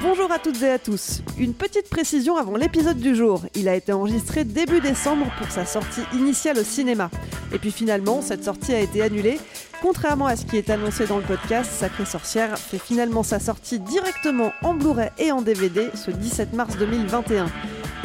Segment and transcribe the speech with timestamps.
[0.00, 1.22] Bonjour à toutes et à tous.
[1.38, 3.42] Une petite précision avant l'épisode du jour.
[3.56, 7.10] Il a été enregistré début décembre pour sa sortie initiale au cinéma.
[7.52, 9.40] Et puis finalement, cette sortie a été annulée.
[9.82, 13.80] Contrairement à ce qui est annoncé dans le podcast, Sacrée Sorcière fait finalement sa sortie
[13.80, 17.46] directement en Blu-ray et en DVD ce 17 mars 2021.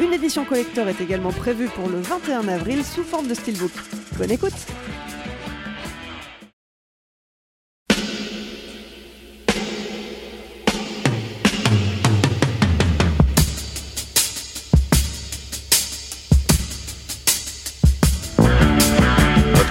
[0.00, 3.72] Une édition collector est également prévue pour le 21 avril sous forme de steelbook.
[4.18, 4.52] Bonne écoute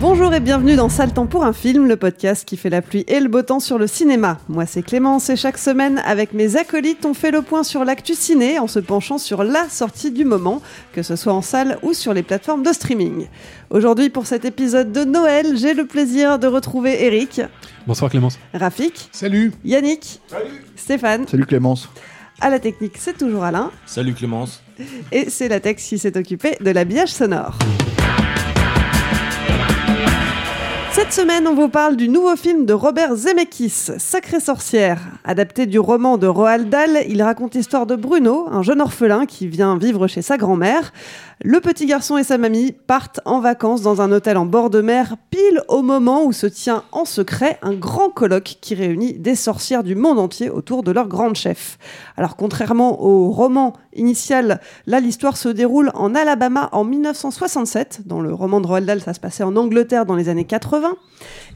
[0.00, 3.04] Bonjour et bienvenue dans Sale temps pour un film, le podcast qui fait la pluie
[3.08, 4.38] et le beau temps sur le cinéma.
[4.48, 8.14] Moi c'est Clémence et chaque semaine avec mes acolytes on fait le point sur l'actu
[8.14, 11.94] ciné en se penchant sur la sortie du moment, que ce soit en salle ou
[11.94, 13.26] sur les plateformes de streaming.
[13.70, 17.40] Aujourd'hui pour cet épisode de Noël, j'ai le plaisir de retrouver Eric,
[17.86, 18.38] Bonsoir Clémence.
[18.54, 20.20] Rafik, Salut Yannick,
[20.76, 21.26] Stéphane.
[21.26, 21.88] Salut Clémence.
[22.40, 24.62] À la technique c'est toujours Alain Salut Clémence.
[25.10, 27.58] et c'est la Tex qui s'est occupée de l'habillage sonore.
[31.08, 35.00] Cette semaine, on vous parle du nouveau film de Robert Zemeckis, Sacrée sorcière.
[35.24, 39.48] Adapté du roman de Roald Dahl, il raconte l'histoire de Bruno, un jeune orphelin qui
[39.48, 40.92] vient vivre chez sa grand-mère.
[41.42, 44.82] Le petit garçon et sa mamie partent en vacances dans un hôtel en bord de
[44.82, 49.36] mer, pile au moment où se tient en secret un grand colloque qui réunit des
[49.36, 51.78] sorcières du monde entier autour de leur grande chef.
[52.18, 58.00] Alors contrairement au roman initial, là l'histoire se déroule en Alabama en 1967.
[58.04, 60.97] Dans le roman de Roald Dahl, ça se passait en Angleterre dans les années 80.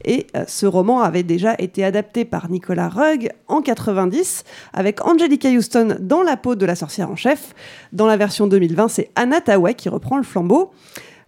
[0.05, 4.43] Et euh, ce roman avait déjà été adapté par Nicolas Rugg en 90
[4.73, 7.53] avec Angelica Houston dans la peau de la sorcière en chef.
[7.93, 10.71] Dans la version 2020, c'est Anna Tawai qui reprend le flambeau.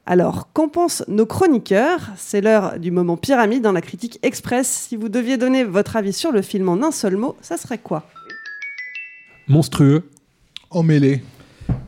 [0.06, 2.10] Alors, qu'en pensent nos chroniqueurs?
[2.16, 4.68] C'est l'heure du moment pyramide dans la critique express.
[4.68, 7.80] Si vous deviez donner votre avis sur le film en un seul mot, ça serait
[7.80, 8.04] quoi?
[9.48, 10.08] Monstrueux.
[10.70, 11.22] Emmêlé.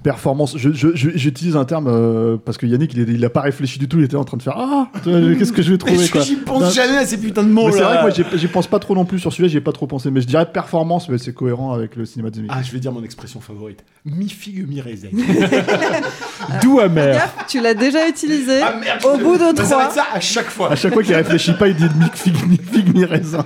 [0.03, 0.55] Performance.
[0.57, 3.41] Je- je- je- J'utilise un terme euh, parce que Yannick, il, est- il a pas
[3.41, 3.97] réfléchi du tout.
[3.99, 6.61] Il était en train de faire Ah Qu'est-ce que je vais trouver quoi J'y pense
[6.61, 8.95] Non, jamais à ces putains de mots C'est vrai que moi, j'y- pense pas trop
[8.95, 9.49] non plus sur celui-là.
[9.49, 10.09] J'y ai pas trop pensé.
[10.09, 12.53] Mais je dirais performance, mais c'est cohérent avec le cinéma de Zemeckis.
[12.57, 13.83] Ah, je vais dire mon expression favorite.
[14.05, 15.09] Mi figue, mi raisin.
[16.63, 17.21] Doux amer.
[17.47, 18.61] Tu l'as déjà utilisé.
[18.61, 19.83] Ah merde, Au je- bout de Ça va trois.
[19.85, 20.71] être ça à chaque fois.
[20.71, 23.45] À chaque fois qu'il réfléchit pas, il dit mi figue, mi figue, mi raisin.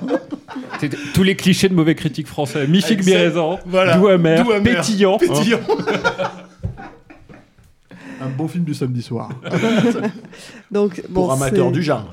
[0.79, 2.65] C'est Tous les clichés de mauvais critiques français.
[2.67, 3.11] Mi-figue, Exact.
[3.17, 3.57] mi-raisin.
[3.65, 3.97] Voilà.
[3.97, 4.45] Doux amer.
[4.63, 5.17] Pétillant.
[5.17, 5.59] Pétillant.
[8.21, 9.29] Un bon film du samedi soir.
[10.71, 12.09] Donc, bon, Pour amateurs c'est- du genre.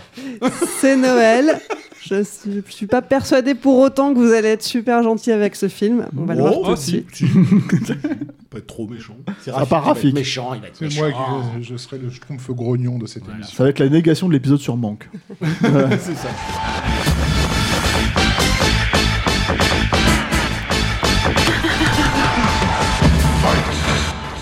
[0.80, 1.58] C'est Noël.
[2.00, 5.54] Je suis, je suis pas persuadée pour autant que vous allez être super gentil avec
[5.56, 6.06] ce film.
[6.16, 7.04] On va le voir Oh, tout de si.
[7.12, 7.92] suite.
[8.50, 9.16] Pas être trop méchant.
[9.42, 10.14] C'est À part il va être Rafik.
[10.14, 11.00] méchant, il va être C'est méchant.
[11.10, 13.54] moi qui je serai le schtroumpf grognon de cette émission.
[13.58, 15.10] Ça va être la négation de l'épisode sur Manque.
[15.42, 16.28] C'est ça.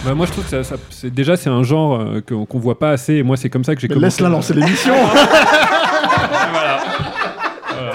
[0.07, 2.59] Bah, moi je trouve que ça, ça- c'est déjà c'est un genre euh, qu'on qu'on
[2.61, 4.23] voit pas assez et moi c'est comme ça que j'ai Mais commencé.
[4.23, 4.95] Laisse-la lancer l'émission.
[6.53, 6.79] Voilà.
[7.75, 7.93] Voilà.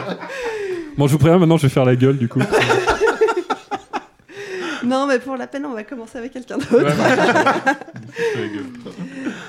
[0.97, 2.41] Bon je vous préviens maintenant je vais faire la gueule du coup.
[4.83, 6.85] Non, mais pour la peine, on va commencer avec quelqu'un d'autre.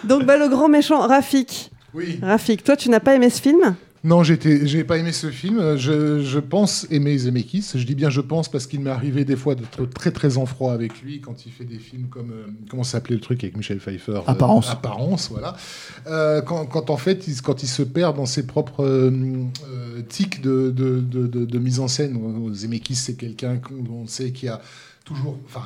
[0.05, 1.70] Donc, bah, le grand méchant, Rafik.
[1.94, 2.20] Oui.
[2.23, 3.75] Rafik, toi, tu n'as pas aimé ce film?
[4.04, 5.76] Non, j'ai pas aimé ce film.
[5.76, 7.70] Je, je pense aimer Zemeckis.
[7.76, 10.46] Je dis bien je pense parce qu'il m'est arrivé des fois d'être très très en
[10.46, 13.56] froid avec lui quand il fait des films comme euh, comment s'appelait le truc avec
[13.56, 14.12] Michel Pfeiffer.
[14.12, 14.70] euh, Apparence.
[14.70, 15.56] apparence, voilà.
[16.08, 19.12] Euh, quand, quand en fait il, quand il se perd dans ses propres
[20.08, 22.19] tics de, de, de, de- de mise en scène.
[22.55, 24.60] Zemeckis c'est quelqu'un qu'on on sait qui a
[25.05, 25.62] toujours, enfin,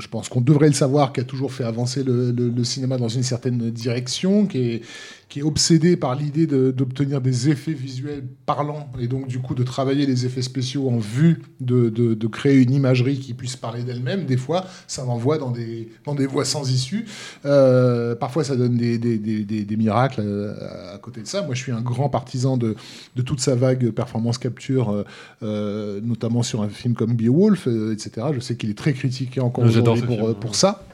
[0.00, 2.96] je pense qu'on devrait le savoir, qui a toujours fait avancer le, le- le cinéma
[2.98, 4.82] dans une certaine direction, qui est,
[5.30, 9.54] qui est obsédé par l'idée de- d'obtenir des effets visuels parlants et donc du coup
[9.54, 13.54] de travailler les effets spéciaux en vue de, de- de créer une imagerie qui puisse
[13.56, 14.24] parler d'elle-même.
[14.26, 17.06] Des fois, ça envoie dans des, dans des voies sans issue.
[17.46, 21.42] Euh, parfois, ça donne des, des- des- des- miracles euh, à côté de ça.
[21.42, 22.74] Moi, je suis un grand partisan de,
[23.14, 25.04] de toute sa vague performance capture,
[25.44, 28.26] euh, notamment sur un film comme Beowulf, euh, etc.
[28.34, 30.84] Je sais qu'il est très critiqué encore aujourd'hui pour, pour ça.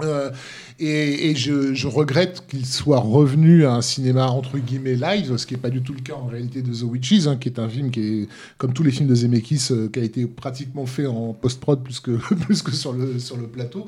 [0.00, 0.30] Euh,
[0.80, 5.46] et et je, je regrette qu'il soit revenu à un cinéma entre guillemets live, ce
[5.46, 7.60] qui n'est pas du tout le cas en réalité de The Witches, hein, qui est
[7.60, 10.86] un film qui est, comme tous les films de Zemeckis, euh, qui a été pratiquement
[10.86, 13.86] fait en post-prod plus que, plus que sur, le, sur le plateau.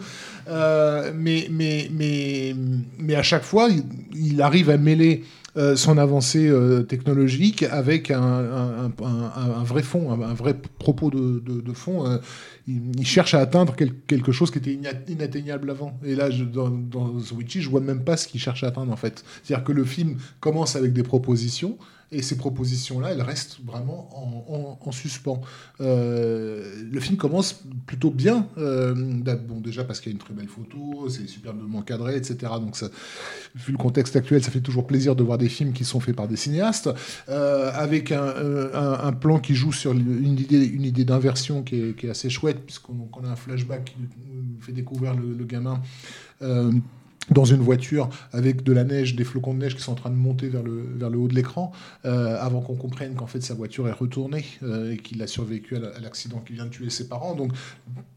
[0.49, 2.55] Euh, mais, mais, mais,
[2.99, 3.83] mais à chaque fois, il,
[4.15, 5.25] il arrive à mêler
[5.57, 11.73] euh, son avancée euh, technologique avec un, un, vrai fond, un, vrai propos de, de-
[11.73, 12.07] fond.
[12.07, 12.19] euh,
[12.69, 15.99] il, cherche à atteindre quel- quelque chose qui était ina- inatteignable avant.
[16.05, 18.69] Et là, je, dans, dans The Witches, je vois même pas ce qu'il cherche à
[18.69, 19.25] atteindre en fait.
[19.43, 21.79] C'est-à-dire que le film commence avec des propositions.
[22.13, 25.41] Et ces propositions-là, elles restent vraiment en, en- en suspens.
[25.81, 28.49] Euh, le film commence plutôt bien.
[28.59, 32.53] euh, bon, déjà parce qu'il y a une très belle photo, c'est superbement cadré, etc.
[32.61, 32.77] Donc,
[33.57, 36.15] vu le contexte actuel, ça fait toujours plaisir de voir des films qui sont faits
[36.15, 36.91] par des cinéastes,
[37.29, 42.31] euh, avec un, plan qui joue sur une idée, une idée d'inversion qui est, assez
[42.31, 43.95] chouette, puisqu'on qu'on a un flashback qui
[44.61, 45.81] fait découvrir le gamin.
[47.31, 50.11] Dans une voiture avec de la neige, des flocons de neige qui sont en train
[50.11, 51.73] de monter vers le, vers le haut de l'écran,
[52.05, 55.77] euh, avant qu'on comprenne qu'en fait sa voiture est retournée euh, et qu'il a survécu
[55.77, 57.35] à la- à l'accident qui vient de tuer ses parents.
[57.35, 57.53] Donc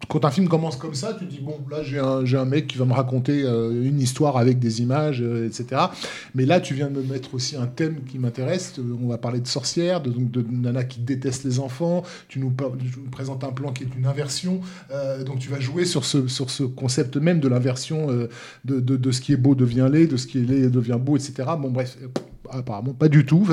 [0.10, 2.78] quand un film commence comme ça, tu dis bon là j'ai un, un mec qui
[2.78, 5.82] va me raconter euh, une histoire avec des images, etc.
[6.36, 8.80] Mais là tu viens de me mettre aussi un thème qui m'intéresse.
[9.04, 12.04] On va parler de sorcières, de, donc de nana qui déteste les enfants.
[12.28, 14.62] Tu nous, tu nous présentes un plan qui est une inversion.
[15.26, 18.08] Donc tu vas jouer sur ce, sur ce concept même de l'inversion
[18.66, 20.98] de, de, de ce qui est beau devient laid, de ce qui est laid devient
[21.00, 21.34] beau, etc.
[21.60, 22.08] Bon bref, euh,
[22.52, 23.46] apparemment pas du tout.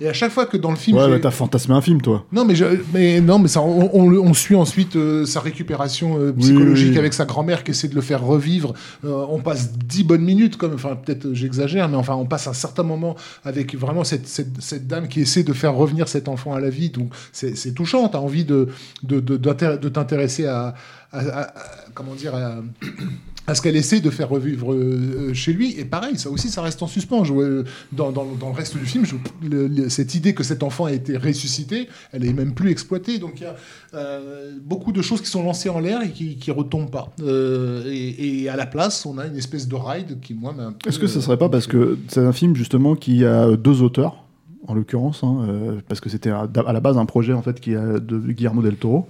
[0.00, 0.96] Et à chaque fois que dans le film...
[0.96, 2.24] Ouais, bah, t'as fantasmé un film, toi.
[2.32, 2.64] non, mais, je-
[2.94, 6.92] mais, non, mais ça, on, on, on suit ensuite euh, sa récupération euh, psychologique oui,
[6.92, 6.98] oui.
[6.98, 8.72] avec sa grand-mère qui essaie de le faire revivre.
[9.04, 12.54] Euh, on passe dix bonnes minutes, comme, enfin peut-être j'exagère, mais enfin on passe un
[12.54, 13.14] certain moment
[13.44, 16.70] avec vraiment cette, cette, cette dame qui essaie de faire revenir cet enfant à la
[16.70, 16.88] vie.
[16.88, 18.08] Donc c'est touchant.
[18.08, 18.68] T'as envie de
[19.02, 20.74] de, de, de t'intéresser à,
[21.12, 21.54] à- à- à-
[21.92, 22.54] comment dire à,
[23.50, 25.74] à ce qu'elle essaie de faire revivre euh, chez lui.
[25.78, 27.24] Et pareil, ça aussi, ça reste en suspens.
[27.24, 27.46] Je, vois,
[27.92, 29.16] dans, dans, dans le reste du film, je-
[29.48, 33.18] le- le- cette idée que cet enfant a été ressuscité, elle est même plus exploitée.
[33.18, 33.56] Donc il y a
[33.94, 37.12] euh, beaucoup de choses qui sont lancées en l'air et qui, qui retombent pas.
[37.22, 40.72] Euh, et, et à la place, on a une espèce de ride qui, moi, m'a
[40.86, 43.82] Est-ce que ce euh, serait pas parce que c'est un film justement qui a deux
[43.82, 44.24] auteurs,
[44.68, 47.58] en l'occurrence, hein, euh, parce que c'était à, à la base un projet en fait
[47.60, 49.08] qui a de Guillermo del Toro,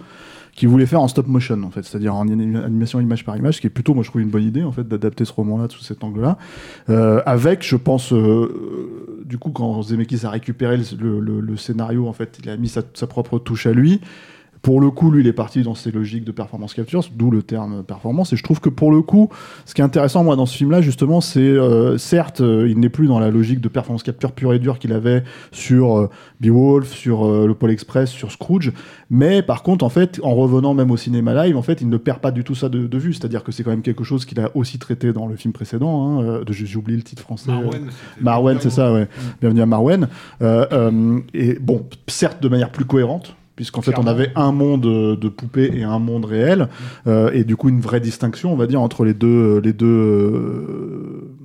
[0.61, 3.55] qui voulait faire en stop motion en fait, c'est-à-dire en anim- animation image par image,
[3.55, 5.69] ce qui est plutôt, moi je trouve une bonne idée en fait d'adapter ce roman-là
[5.71, 6.37] sous cet angle-là,
[6.91, 12.39] Euh, avec, je pense, euh, du coup quand Zemeckis a récupéré le, scénario en fait,
[12.43, 14.03] il a mis sa propre touche à lui.
[14.62, 17.43] Pour le coup, lui, il est parti dans ses logiques de performance capture, d'où le
[17.43, 18.33] terme performance.
[18.35, 19.31] Et je trouve que pour le coup,
[19.65, 22.91] ce qui est intéressant, moi, dans ce film-là, justement, c'est euh, certes, euh, il n'est
[22.91, 26.11] plus dans la logique de performance capture pure et dure qu'il avait sur euh,
[26.43, 28.73] Beowulf, sur euh, le Pôle Express, sur Scrooge.
[29.09, 31.97] Mais par contre, en fait, en revenant même au cinéma live, en fait, il ne
[31.97, 33.15] perd pas du tout ça de, de vue.
[33.15, 36.19] C'est-à-dire que c'est quand même quelque chose qu'il a aussi traité dans le film précédent.
[36.19, 37.51] Hein, euh, de- J'ai oublié le titre français.
[38.21, 39.09] Marwen, c'est ça, ouais.
[39.41, 40.07] Bienvenue à Marwen.
[40.43, 44.87] Euh, euh, et bon, certes, de manière plus cohérente puisqu'en fait on avait un monde
[44.87, 46.69] euh, de poupées et un monde réel,
[47.07, 49.87] euh, et du coup une vraie distinction, on va dire, entre les deux, les deux
[49.87, 51.37] euh,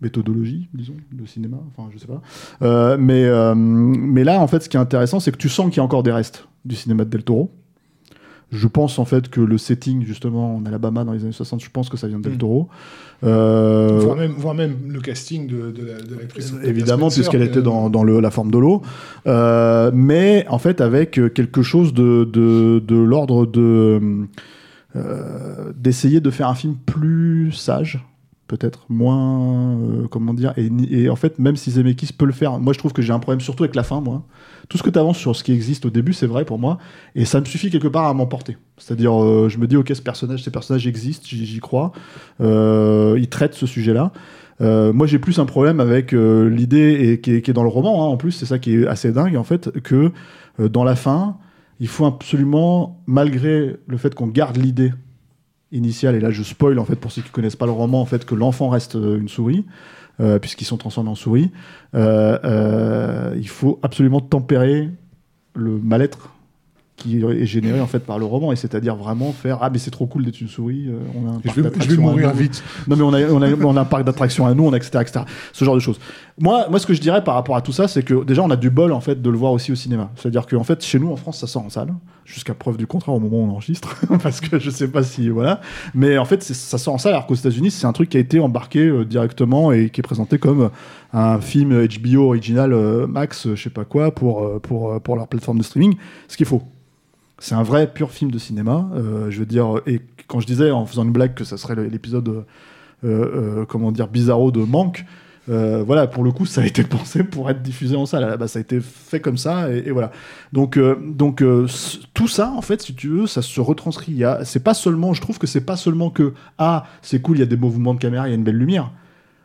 [0.00, 2.20] méthodologies, disons, de cinéma, enfin je sais pas.
[2.62, 5.76] Euh, mais, mais là, en fait, ce qui est intéressant, c'est que tu sens qu'il
[5.76, 7.52] y a encore des restes du cinéma de Del Toro.
[8.54, 11.68] Je pense en fait que le setting justement en Alabama dans les années 60, je
[11.70, 12.38] pense que ça vient de Del Mm.
[12.38, 12.68] Toro.
[13.24, 16.50] Euh, Voire même, voire même le casting de, de la- l'actrice.
[16.52, 18.82] Octavia évidemment Spencer, puisqu'elle que- était dans, dans le, la forme de l'eau,
[19.26, 24.00] Euh, mais en fait avec euh, quelque chose de, de, de l'ordre de
[24.96, 28.04] euh, d'essayer de faire un film plus sage
[28.46, 32.72] peut-être moins euh, comment dire et, en fait même si Zemeckis peut le faire moi
[32.72, 34.24] je trouve que j'ai un problème surtout avec la fin moi
[34.68, 36.78] tout ce que tu avances sur ce qui existe au début c'est vrai pour moi
[37.14, 39.12] et ça me suffit quelque part à m'emporter c'est à dire
[39.48, 41.92] je me dis ok ce personnage ces personnages existent j'y crois
[42.40, 44.12] euh, ils traitent ce sujet là
[44.60, 48.04] euh, moi, j'ai plus un problème avec euh, l'idée qui est, dans le roman.
[48.04, 50.12] hein, en plus, c'est ça qui est assez dingue en fait, que
[50.60, 51.36] euh, dans la fin,
[51.80, 54.92] il faut absolument, malgré le fait qu'on garde l'idée
[55.74, 58.06] initiale, et là je spoil en fait pour ceux qui connaissent pas le roman, en
[58.06, 59.64] fait que l'enfant reste euh, une souris.
[60.20, 61.50] euh, puisqu'ils sont transformés en souris,
[61.96, 64.88] euh, euh, il faut absolument tempérer
[65.54, 66.30] le mal-être
[66.96, 69.90] qui est généré en fait par le roman et c'est-à-dire vraiment faire ah mais c'est
[69.90, 72.62] trop cool d'être une souris on a un Je parc vais- je vais mourir vite.
[72.86, 74.76] non mais on a, on a, on a un parc d'attractions à nous on a
[74.76, 75.98] etc etc ce genre de choses.
[76.38, 78.50] Moi moi ce que je dirais par rapport à tout ça c'est que déjà on
[78.50, 80.12] a du bol en fait de le voir aussi au cinéma.
[80.14, 81.92] C'est-à-dire que en fait chez nous en France ça sort en salle
[82.24, 85.28] jusqu'à preuve du contraire au moment où on enregistre parce que je sais pas si
[85.28, 85.60] voilà
[85.94, 88.20] mais en fait ça sort en salle alors qu'aux États-Unis c'est un truc qui a
[88.20, 90.70] été embarqué euh, directement et qui est présenté comme
[91.12, 95.00] un film HBO original euh, Max euh, je sais pas quoi pour euh, pour euh,
[95.00, 95.96] pour leur plateforme de streaming
[96.28, 96.62] ce qu'il faut
[97.38, 98.88] c'est un vrai pur film de cinéma.
[98.94, 101.74] euh, je veux dire, et quand je disais en faisant une blague que ça serait
[101.74, 102.44] l'épisode, euh,
[103.04, 105.04] euh, comment dire, bizarro de Manque,
[105.50, 108.36] euh, voilà, pour le coup, ça a été pensé pour être diffusé en salle.
[108.38, 110.10] Bah, ça a été fait comme ça, et, voilà.
[110.52, 111.66] Donc, euh, donc euh,
[112.14, 114.22] tout ça, en fait, si tu veux, ça se retranscrit.
[114.44, 117.42] C'est pas seulement, je trouve que c'est pas seulement que ah, c'est cool, il y
[117.42, 118.90] a des beaux mouvements de caméra, il y a une belle lumière.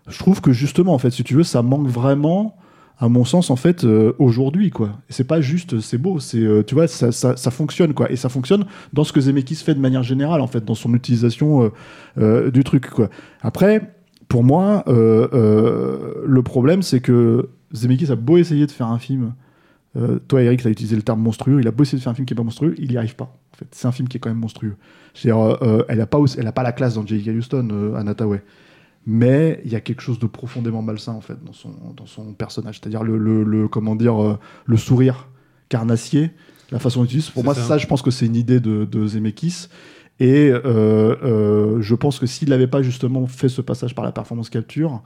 [0.08, 2.56] Je trouve que justement, en fait, si tu veux, ça manque vraiment
[3.02, 3.86] à mon sens, en fait,
[4.18, 4.90] aujourd'hui, quoi.
[5.08, 8.12] C'est pas juste, c'est beau, c'est, tu vois, ça, ça, ça fonctionne, quoi.
[8.12, 10.94] Et ça fonctionne dans ce que Zemeckis fait de manière générale, en fait, dans son
[10.94, 11.72] utilisation
[12.18, 13.10] du truc, quoi.
[13.42, 13.99] Après,
[14.30, 19.00] pour moi, euh, euh, le problème, c'est que Zemeckis a beau essayer de faire un
[19.00, 19.34] film.
[19.98, 21.60] euh, toi, Eric, tu as utilisé le terme monstrueux.
[21.60, 23.16] Il a beau essayer de faire un film qui est pas monstrueux, il y arrive
[23.16, 23.36] pas.
[23.54, 24.76] En fait, c'est un film qui est quand même monstrueux.
[25.26, 27.28] Euh, elle a pas, aussi- elle a pas la classe dans J.K.
[27.38, 28.42] Houston, Anna Tawai
[29.08, 32.34] mais il y a quelque chose de profondément malsain en fait dans son, dans son
[32.34, 35.30] personnage c'est-à-dire le, le, le- comment dire euh, le sourire
[35.70, 36.32] carnassier
[36.70, 37.62] la façon d'utiliser pour moi ça.
[37.64, 37.78] ça.
[37.78, 39.70] je pense que c'est une idée de, de Zemeckis
[40.20, 40.60] et euh,
[41.24, 45.02] euh, je pense que s'il n'avait pas justement fait ce passage par la performance capture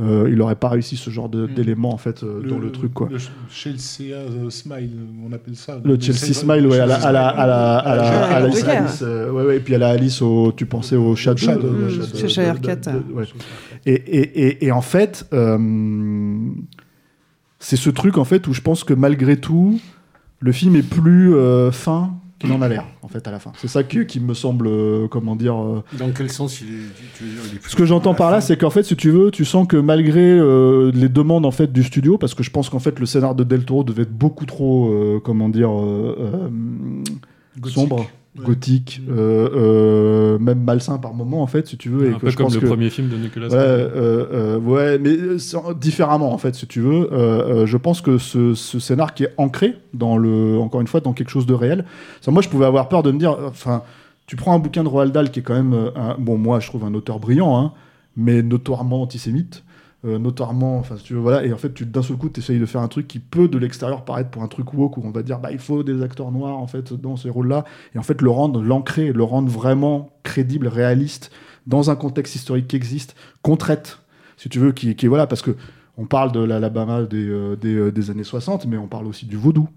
[0.00, 2.94] euh, il n'aurait pas réussi ce genre de- d'éléments en fait euh, dans le truc
[2.94, 3.18] quoi Le
[3.50, 4.14] Chelsea
[4.48, 4.90] Smile,
[5.28, 5.78] on appelle ça.
[5.84, 8.02] le Chelsea Smile, ouais, à la, à la, à la, à la,
[8.36, 8.68] à la- Joker.
[8.84, 11.68] Alice, euh, ouais, ouais, et puis à la Alice, au, tu pensais au Shadow, Shadow,
[11.68, 12.18] ouais, Shadow, Shadow.
[12.18, 13.24] Chez Shire de- de- ouais.
[13.84, 15.58] Et, et, et, et en fait, euh,
[17.58, 19.78] c'est ce truc en fait où je pense que malgré tout,
[20.40, 23.52] le film est plus euh, fin qu'il en a l'air en fait à la fin.
[23.56, 25.54] C'est ça qui, qui me semble, euh, comment dire.
[25.60, 26.70] euh, Dans quel sens il est,
[27.16, 28.96] tu veux dire, il est plus ce que j'entends par là, c'est qu'en fait, si
[28.96, 32.42] tu veux, tu sens que malgré euh, les demandes en fait du studio, parce que
[32.42, 35.48] je pense qu'en fait le scénar de Del Toro devait être beaucoup trop, euh, comment
[35.48, 36.48] dire, euh, euh,
[38.34, 38.40] Gothique.
[38.40, 38.44] Ouais.
[38.46, 42.06] gothique, euh, euh, même malsain par moment en fait, si tu veux.
[42.06, 44.26] et Un que peu je comme pense le que- premier film de Nicolas Ouais, euh,
[44.32, 47.12] euh, ouais, mais sans- différemment en fait, si tu veux.
[47.12, 50.86] Euh, euh, je pense que ce, ce scénar qui est ancré dans le, encore une
[50.86, 51.84] fois, dans quelque chose de réel.
[52.22, 53.82] Ça, moi, je pouvais avoir peur de me dire, enfin,
[54.26, 56.68] tu prends un bouquin de Roald Dahl qui est quand même, un- bon, moi, je
[56.68, 57.72] trouve un auteur brillant, hein,
[58.16, 59.62] mais notoirement antisémite.
[60.04, 62.40] Euh, notoirement, enfin, si tu veux, voilà, et en fait, tu d'un seul coup, tu
[62.40, 65.02] essayes de faire un truc qui peut de l'extérieur paraître pour un truc woke où
[65.04, 67.98] on va dire, bah, il faut des acteurs noirs en fait dans ces rôles-là, et
[67.98, 71.30] en fait, le rendre, l'ancrer, le rendre vraiment crédible, réaliste,
[71.66, 74.00] dans un contexte historique qui existe, qu'on traite,
[74.36, 75.56] si tu veux, qui, qui voilà, parce que
[75.96, 79.26] on parle de l'Alabama des, euh, des, euh, des années 60, mais on parle aussi
[79.26, 79.68] du vaudou.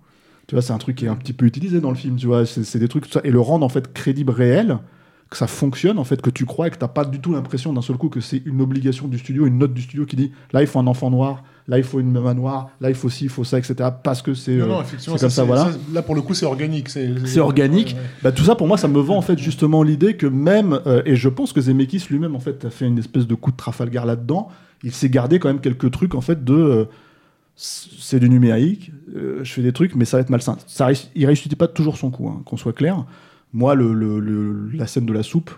[0.48, 2.27] Tu vois, c'est un truc qui est un petit peu utilisé dans le film, tu
[2.27, 4.79] vois, c'est des trucs, et le rendre en fait crédible, réel,
[5.29, 7.74] que ça fonctionne, en fait, que tu crois et que t'as pas du tout l'impression
[7.74, 10.32] d'un seul coup que c'est une obligation du studio, une note du studio qui dit
[10.53, 13.10] là il faut un enfant noir, là il faut une maman noire, là il faut
[13.10, 13.89] ci, il faut ça, etc.
[14.03, 14.67] Parce que c'est euh,
[15.08, 15.72] comme ça, c'est- voilà.
[15.94, 16.89] Là, pour le coup, c'est organique.
[16.89, 17.89] C'est organique.
[17.89, 18.00] Ouais, ouais.
[18.24, 21.01] Bah, tout ça, pour moi, ça me vend en fait justement l'idée que même, euh,
[21.05, 23.58] et je pense que Zemeckis lui-même en fait a fait une espèce de coup de
[23.58, 24.50] Trafalgar là-dedans.
[24.84, 26.86] Il s'est gardé quand même quelques trucs en fait de, euh,
[27.55, 30.58] c'est du numérique, euh, je fais des trucs, mais ça va être malsain.
[30.67, 33.05] Ça, il réussit pas toujours son coup, hein, qu'on soit clair.
[33.55, 35.50] Moi, le, le- le- la scène de la soupe,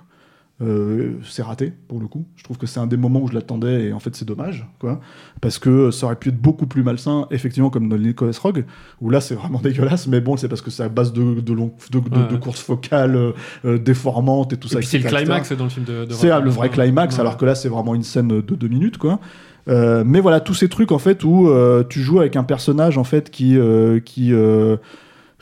[0.61, 2.25] euh, c'est raté pour le coup.
[2.35, 4.67] Je trouve que c'est un des moments où je l'attendais et en fait c'est dommage,
[4.79, 4.99] quoi,
[5.39, 8.65] parce que ça aurait pu être beaucoup plus malsain, effectivement comme dans Nicolas Rogue,
[9.01, 11.53] où là c'est vraiment dégueulasse, mais bon c'est parce que c'est à base de de,
[11.53, 12.27] long- de, de- Ouais.
[12.31, 13.33] de courses focales
[13.65, 14.81] euh, déformantes et tout Et ça.
[14.81, 15.55] c'est le climax etc.
[15.57, 16.07] dans le film de.
[16.09, 17.21] C'est le vrai climax, Ouais.
[17.21, 19.19] alors que là c'est vraiment une scène de deux minutes, quoi.
[19.67, 21.49] Euh, mais voilà tous ces trucs en fait où
[21.89, 23.57] tu joues avec un personnage en fait qui
[24.05, 24.31] qui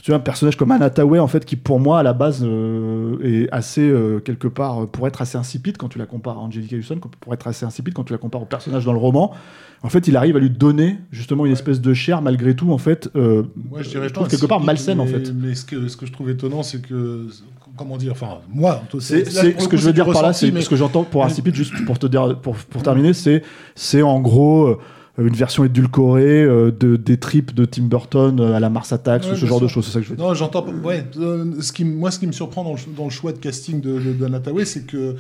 [0.05, 3.17] tu vois un personnage comme Anataway en fait qui pour moi à la base euh,
[3.23, 6.41] est assez euh, quelque part euh, pour être assez insipide quand tu la compares à
[6.41, 9.33] Angelica Houston pour être assez insipide quand tu la compares au personnage dans le roman
[9.81, 12.77] en fait il arrive à lui donner justement une espèce de chair malgré tout en
[12.77, 15.97] fait Moi, je dirais je trouve quelque part malsaine en fait Mais ce que, ce
[15.97, 17.27] que je trouve étonnant, c'est que.
[17.75, 20.75] Comment dire Enfin, moi, C'est, ce que je veux dire par là, c'est ce que
[20.77, 23.41] j'entends pour insipide, juste pour te dire, pour, pour terminer, c'est,
[23.73, 24.77] c'est en gros
[25.17, 29.23] une version édulcorée euh, de, des tripes de Tim Burton euh, à la Mars Attacks
[29.23, 30.25] Ouais, ou ce genre de choses, c'est ça que je veux dire.
[30.25, 30.61] Non, j'entends.
[30.61, 33.31] pas- Ouais, euh, ce qui, moi, ce qui me surprend dans le, dans le choix
[33.31, 35.15] de casting de, de, d'Anna Tawai, c'est que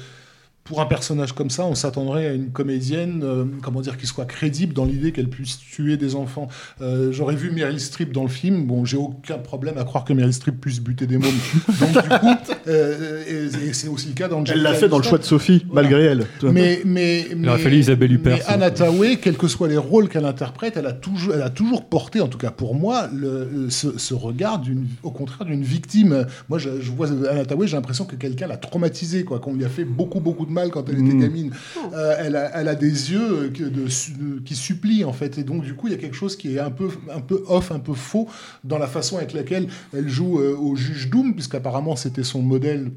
[0.65, 4.25] pour un personnage comme ça, on s'attendrait à une comédienne, euh, comment dire, qui soit
[4.25, 6.47] crédible dans l'idée qu'elle puisse tuer des enfants.
[6.81, 8.65] Euh, J'aurais vu Meryl Streep dans le film.
[8.65, 11.29] Bon, j'ai aucun problème à croire que Meryl Streep puisse buter des mômes.
[11.79, 12.35] Donc du coup,
[12.67, 14.43] euh, et, et c'est aussi le cas dans.
[14.43, 16.25] Elle l'a fait dans le choix de Sophie, malgré elle.
[16.41, 18.37] Mais mais Il aurait fallu Isabelle Huppert.
[18.37, 21.51] mais Anna Thaoué, quels que soient les rôles qu'elle interprète, elle a toujours, elle a
[21.51, 25.63] toujours porté, en tout cas pour moi, le, ce, ce regard d'une, au contraire d'une
[25.63, 26.25] victime.
[26.49, 29.63] Moi, je, je vois Anna Thaoué, j'ai l'impression que quelqu'un l'a traumatisée, quoi, qu'on lui
[29.63, 31.21] a fait beaucoup beaucoup de mal quand elle était Mm.
[31.21, 31.51] gamine.
[31.93, 35.37] Euh, elle, a, elle a des yeux que de, su- de- qui supplient en fait,
[35.37, 37.43] et donc du coup, il y a quelque chose qui est un peu, un peu
[37.47, 38.27] off, un peu faux
[38.63, 42.91] dans la façon avec laquelle elle joue euh, au juge Doom, puisqu'apparemment c'était son modèle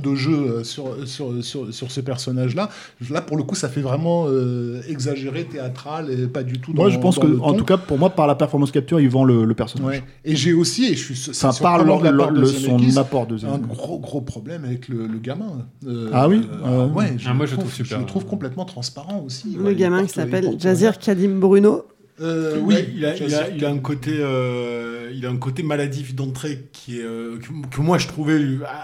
[0.00, 2.68] de jeu euh, sur, sur, sur, sur ce personnage-là.
[3.10, 6.82] Là, pour le coup, ça fait vraiment euh, exagéré, théâtral, et pas du tout dans
[6.82, 7.58] Moi, je pense dans que, en ton.
[7.58, 9.86] tout cas, pour moi, par la performance capture, ils vendent le, le personnage.
[9.88, 10.02] Ouais.
[10.24, 12.96] Et j'ai aussi, et je suis Ça parle de la part le- de le- son
[12.98, 15.66] apport de un gros gros problème avec le, le gamin.
[15.86, 17.96] Euh, Ah oui euh, Euh, Ouais, je Ah, moi, le je trouve, trouve super.
[17.98, 19.56] Je le trouve complètement transparent aussi.
[19.56, 21.84] Le Ouais, gamin porte- qui s'appelle Jazir Kadim Bruno.
[22.20, 25.30] Euh, Oui, oui, il a, il, a, Jazir il a un côté, euh, il a
[25.30, 28.40] un côté maladif d'entrée qui est euh, que, que moi je trouvais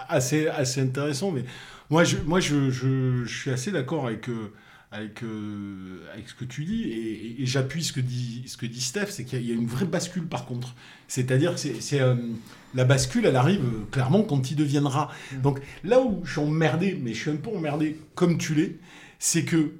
[0.08, 1.32] assez assez intéressant.
[1.32, 1.44] Mais
[1.90, 4.28] moi, je, moi, je, je, je suis assez d'accord avec.
[4.92, 5.22] avec,
[6.14, 8.80] avec ce que tu dis et, et- et j'appuie ce que dit ce que dit
[8.80, 10.74] Steph c'est qu'il y, a- il y a une vraie bascule par contre
[11.08, 12.00] c'est-à-dire que c'est,
[12.74, 15.10] la bascule elle arrive clairement quand il deviendra
[15.42, 18.76] donc là où je suis emmerdé mais je suis un peu emmerdé comme tu l'es
[19.18, 19.72] c'est que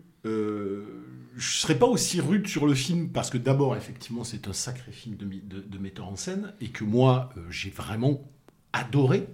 [1.36, 4.90] je serais pas aussi rude sur le film parce que d'abord effectivement c'est un sacré
[4.90, 8.30] film de, metteur en scène et que moi euh, j'ai vraiment
[8.72, 9.26] adoré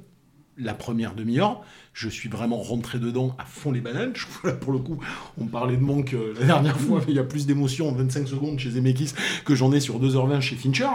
[0.59, 1.63] la première demi-heure.
[1.95, 4.13] Je suis vraiment rentré dedans à fond les bananes.
[4.45, 4.99] Je pour le coup,
[5.39, 7.93] on parlait de manque euh, la dernière fois, mais il y a plus d'émotion en
[7.93, 10.89] 25 secondes chez Zemeckis que j'en ai sur 2h20 chez Fincher.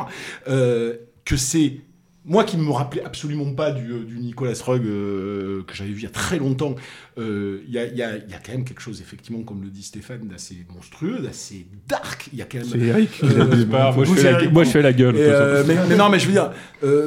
[0.48, 1.82] Euh, que c'est
[2.29, 5.89] moi qui ne me rappelais absolument pas du, euh, du Nicolas Rugg euh, que j'avais
[5.91, 6.75] vu il y a très longtemps,
[7.17, 9.41] euh, il y, a, il y a- il y a quand même quelque chose, effectivement,
[9.43, 12.29] comme le dit Stéphane, d'assez monstrueux, d'assez dark.
[12.34, 12.67] Il y a quand même.
[12.69, 13.10] C'est Eric.
[13.24, 14.72] Euh, moi, je fais la- Eric, moi, je pardon.
[14.72, 16.51] fais la gueule, Et, mais, mais non, mais je veux dire,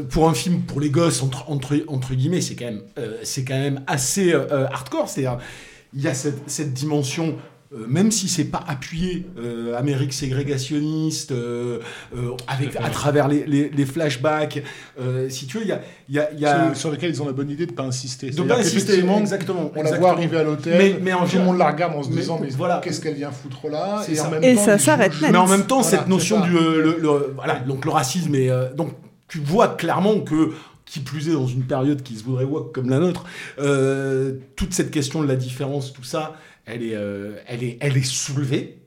[0.08, 2.82] pour un film pour les gosses, entre, entre, entre guillemets, c'est quand, même,
[3.22, 5.08] c'est quand même assez hardcore.
[5.08, 5.38] C'est-à-dire,
[5.94, 7.36] il y a cette, cette dimension.
[7.72, 11.78] Euh, même si c'est pas appuyé, euh, Amérique ségrégationniste, euh,
[12.16, 14.62] euh, avec à travers les, les, les flashbacks,
[15.00, 16.90] euh, si tu veux, il y a, il y a, il y a- sur, sur
[16.90, 18.30] lequel ils ont la bonne idée de pas insister.
[18.30, 21.44] De pas insister, exactement, On la voit arriver à l'hôtel, Mais- mais en tout le
[21.44, 22.80] monde la regarde en se mais- disant mais voilà.
[22.82, 24.30] qu'est-ce qu'elle vient foutre là et, en ça.
[24.30, 25.32] même Et temps, ça il s'arrête joue- net.
[25.32, 26.58] Mais en même temps, Voilà, cette notion du ça.
[26.58, 28.90] euh, le, le- voilà, donc le racisme et euh, donc
[29.28, 30.50] tu vois clairement que
[30.86, 33.24] qui plus est dans une période qui se voudrait woke comme la nôtre,
[33.60, 36.34] euh, toute cette question de la différence, tout ça,
[36.66, 38.78] elle est, euh, elle est, elle est soulevée.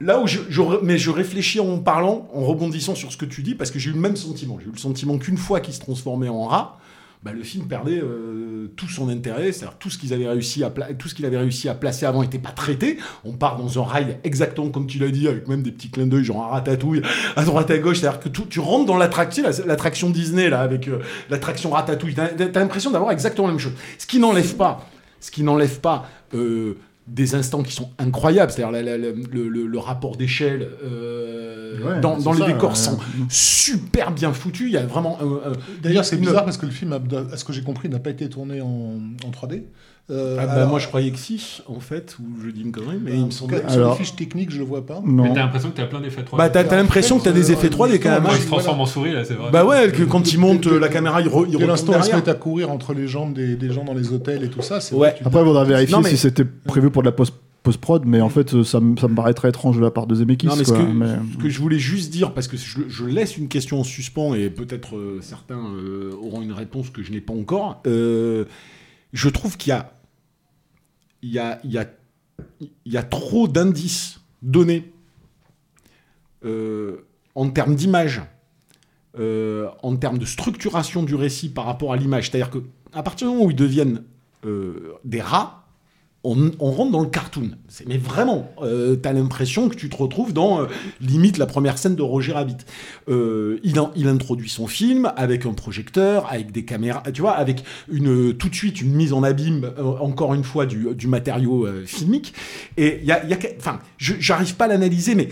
[0.00, 0.38] Là où je,
[0.82, 3.90] mais je réfléchis en parlant, en rebondissant sur ce que tu dis, parce que j'ai
[3.90, 4.58] eu le même sentiment.
[4.60, 6.78] J'ai eu le sentiment qu'une fois qu'il se transformait en rat,
[7.24, 11.38] bah, le film perdait euh, tout son intérêt, c'est-à-dire tout ce tout ce qu'il avait
[11.38, 12.96] réussi à placer avant n'était pas traité.
[13.24, 16.06] On part dans un rail exactement comme tu l'as dit, avec même des petits clins
[16.06, 17.02] d'œil, genre un ratatouille
[17.34, 20.86] à droite à gauche, c'est-à-dire que tu rentres dans l'attraction, la- l'attraction Disney là, avec
[20.86, 23.72] euh, l'attraction ratatouille, t'as as, l'impression d'avoir exactement la même chose.
[23.98, 24.86] Ce qui n'enlève pas,
[25.20, 26.08] ce qui n'enlève pas.
[26.34, 26.74] euh,
[27.10, 32.32] des instants qui sont incroyables, c'est-à-dire le, le- le rapport d'échelle euh, Ouais, dans, dans
[32.34, 32.76] les ça, décors ouais.
[32.76, 32.98] sont
[33.30, 34.66] super bien foutus.
[34.68, 35.16] Il y a vraiment.
[35.22, 37.88] euh, euh, D'ailleurs, c'est bizarre parce que le film, a- à ce que j'ai compris,
[37.88, 39.62] n'a pas été tourné en, en 3D.
[40.10, 42.72] Euh, Ah bah, alors- moi, je croyais que si, en fait, ou je dis une
[42.72, 43.58] connerie, mais il me semblait.
[43.68, 45.02] Sur Alors- les fiches techniques, je le vois pas.
[45.04, 45.34] Mais Non.
[45.34, 46.38] t'as l'impression que t'as plein d'effets 3D.
[46.38, 48.24] Bah, t'as l'impression que t'as des effets 3D quand même.
[48.34, 49.50] Il se transforme en souris, là, c'est vrai.
[49.52, 52.16] Bah ouais, que quand il monte la caméra, il, re, il l'instant ils se derrière.
[52.16, 54.80] mettent à courir entre les jambes des, des gens dans les hôtels et tout ça,
[54.80, 55.14] c'est Ouais.
[55.24, 58.22] Après, il faudra vérifier Non, mais- si c'était prévu pour de la post- post-prod, mais
[58.22, 60.46] en fait, ça, me- ça me paraît très étrange de la part de Zemeckis.
[60.46, 62.78] Non, mais ce quoi, que, mais- ce que je voulais juste dire, parce que je,
[62.88, 67.02] je laisse une question en suspens et peut-être euh, certains euh, auront une réponse que
[67.02, 67.82] je n'ai pas encore.
[67.86, 68.46] euh,
[69.12, 69.92] je trouve qu'il y a,
[71.22, 74.92] il y a, trop d'indices donnés
[76.44, 77.04] euh,
[77.34, 78.22] en termes d'image,
[79.18, 82.30] euh, en termes de structuration du récit par rapport à l'image.
[82.30, 84.02] C'est-à-dire que à partir du moment où ils deviennent
[84.44, 85.67] euh, des rats,
[86.28, 87.50] on, rentre dans le cartoon.
[87.86, 90.66] Mais vraiment, euh, t'as l'impression que tu te retrouves dans euh,
[91.00, 92.56] limite la première scène de Roger Rabbit.
[93.08, 98.34] Euh, il, introduit son film avec un projecteur, avec des caméras, tu vois, avec une
[98.34, 102.34] tout de suite une mise en abîme, euh, encore une fois, du, matériau filmique.
[102.76, 105.28] Et il y a, y enfin, j'arrive pas à l'analyser, mais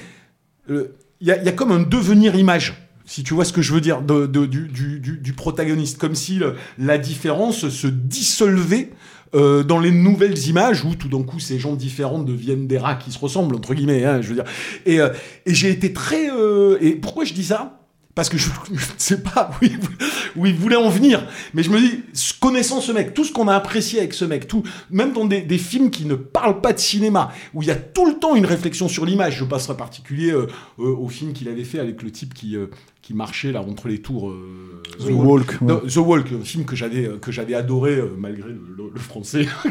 [0.69, 0.87] il
[1.21, 2.75] y, a, comme un devenir image.
[3.05, 6.41] Si tu vois ce que je veux dire, du, protagoniste, comme si
[6.79, 8.91] la différence se dissolvait
[9.35, 12.95] euh, dans les nouvelles images où tout d'un coup ces gens différents deviennent des rats
[12.95, 14.05] qui se ressemblent entre guillemets.
[14.05, 14.45] hein, je veux dire.
[14.85, 15.11] Et, euh,
[15.45, 16.31] et j'ai été très.
[16.31, 17.76] euh, et pourquoi je dis ça?
[18.17, 19.79] Parce que je ne sais pas où il,
[20.35, 21.25] où il voulait en venir.
[21.55, 22.01] Mais je me dis,
[22.41, 25.43] connaissant ce mec, tout ce qu'on a apprécié avec ce mec, tout, même dans des,
[25.43, 28.35] des films qui ne parlent pas de cinéma, où il y a tout le temps
[28.35, 30.49] une réflexion sur l'image, je passerai en particulier euh,
[30.81, 32.67] euh, au film qu'il avait fait avec le type qui, euh,
[33.03, 34.33] qui marchait là entre les tours.
[34.99, 35.69] The Walk, ouais.
[35.69, 39.47] Non, The Walk, un film que j'avais que j'avais adoré malgré le, le- le français.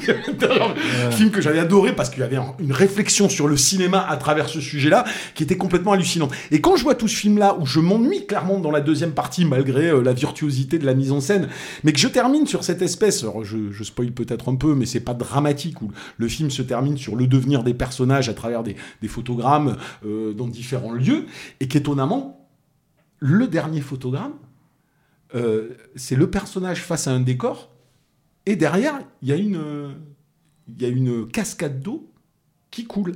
[1.06, 4.06] Un film que j'avais adoré parce qu'il y avait un- une réflexion sur le cinéma
[4.08, 6.32] à travers ce sujet-là qui était complètement hallucinante.
[6.52, 9.90] Et quand je vois tout ce film-là où je m'ennuie dans la deuxième partie malgré
[9.90, 11.48] euh, la virtuosité de la mise en scène,
[11.84, 14.86] mais que je termine sur cette espèce, alors je, je spoil peut-être un peu, mais
[14.86, 18.64] c'est pas dramatique où le film se termine sur le devenir des personnages à travers
[18.64, 18.76] des,
[19.08, 21.26] photogrammes euh, dans différents lieux
[21.60, 22.50] et qu'étonnamment
[23.20, 24.34] le dernier photogramme,
[25.36, 27.72] euh, c'est le personnage face à un décor,
[28.46, 29.96] et derrière, il y a une,
[30.68, 32.12] il y une cascade d'eau
[32.72, 33.14] qui coule.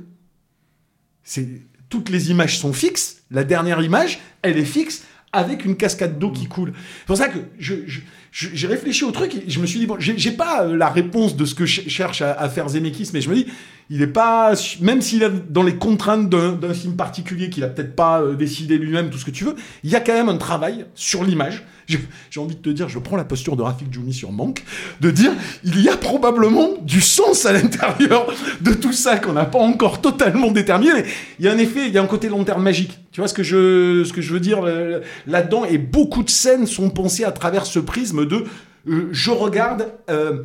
[1.88, 3.22] Toutes les images sont fixes.
[3.30, 6.72] La dernière image, elle est fixe avec une cascade d'eau qui coule.
[7.00, 8.00] C'est pour ça que je, je-
[8.32, 10.76] je- j'ai réfléchi au truc et je me suis dit bon, j'ai j'ai pas euh,
[10.76, 13.46] la réponse de ce que ch- cherche à, à faire Zemeckis, mais je me dis
[13.90, 17.96] il est pas même s'il est dans les contraintes d'un film particulier qu'il a peut-être
[17.96, 20.38] pas euh, décidé lui-même tout ce que tu veux, il y a quand même un
[20.38, 21.64] travail sur l'image.
[21.88, 21.98] J'ai
[22.30, 24.62] j'ai envie de te dire, je prends la posture de Rafik Djoumi sur Manque,
[25.00, 25.32] de dire
[25.64, 30.00] il y a probablement du sens à l'intérieur de tout ça qu'on n'a pas encore
[30.00, 30.92] totalement déterminé.
[30.94, 31.04] Mais
[31.40, 33.00] il y a un effet, il y a un côté long terme magique.
[33.10, 35.64] Tu vois ce que je, ce que je veux dire euh, là-dedans?
[35.64, 38.44] Et beaucoup de scènes sont pensées à travers ce prisme de
[38.88, 40.44] euh, je regarde euh,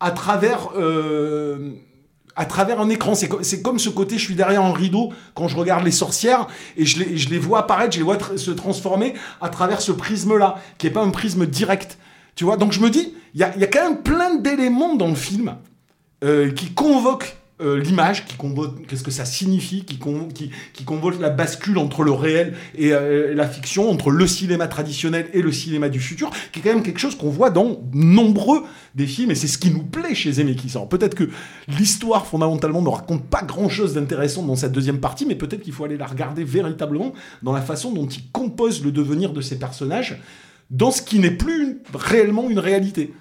[0.00, 0.70] à travers.
[0.78, 1.72] euh,
[2.36, 3.14] à travers un écran.
[3.14, 5.90] C'est co- c'est comme ce côté, je suis derrière un rideau quand je regarde les
[5.90, 6.46] sorcières
[6.76, 10.86] et je les, vois apparaître, je les vois se transformer à travers ce prisme-là, qui
[10.86, 11.98] n'est pas un prisme direct.
[12.34, 14.94] Tu vois, donc je me dis, il y a, y a quand même plein d'éléments
[14.94, 15.56] dans le film
[16.22, 20.50] euh, qui convoquent euh, l'image, qui convoquent qu'est-ce que ça signifie, qui, con- qui,
[21.20, 25.52] la bascule entre le réel et euh, la fiction, entre le cinéma traditionnel et le
[25.52, 28.62] cinéma du futur, qui est quand même quelque chose qu'on voit dans nombreux
[28.94, 30.72] des films, et c'est ce qui nous plaît chez Zemeckis.
[30.74, 31.28] Alors peut-être que
[31.68, 35.84] l'histoire fondamentalement ne raconte pas grand-chose d'intéressant dans cette deuxième partie, mais peut-être qu'il faut
[35.84, 40.20] aller la regarder véritablement dans la façon dont il compose le devenir de ces personnages,
[40.70, 43.12] dans ce qui n'est plus réellement une réalité.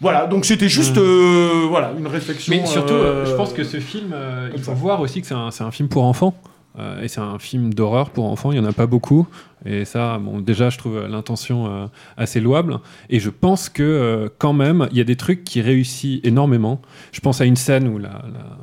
[0.00, 2.54] Voilà, donc c'était juste euh, voilà, une réflexion.
[2.54, 4.76] Mais surtout, euh, euh, je pense que ce film, euh, il faut ça.
[4.76, 6.34] voir aussi que c'est un, c'est un film pour enfants.
[6.78, 9.26] Euh, et c'est un film d'horreur pour enfants, il n'y en a pas beaucoup.
[9.64, 11.86] Et ça, bon, déjà, je trouve l'intention euh,
[12.18, 12.78] assez louable.
[13.08, 16.82] Et je pense que, euh, quand même, il y a des trucs qui réussissent énormément.
[17.12, 18.58] Je pense à une scène où la, la,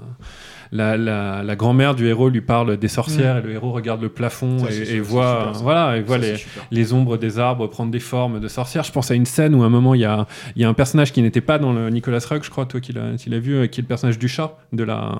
[0.75, 3.37] la, la- la grand-mère du héros lui parle des sorcières Mm.
[3.37, 6.35] et le héros regarde le plafond Ça, et, voit, super, voilà, et voit Ça, les,
[6.71, 8.83] les ombres des arbres prendre des formes de sorcières.
[8.83, 10.73] Je pense à une scène où à un moment il y a, y a un
[10.73, 13.67] personnage qui n'était pas dans le Nicolas Rugg, je crois, toi qui l'as vu, euh,
[13.67, 15.17] qui est le personnage du chat de la,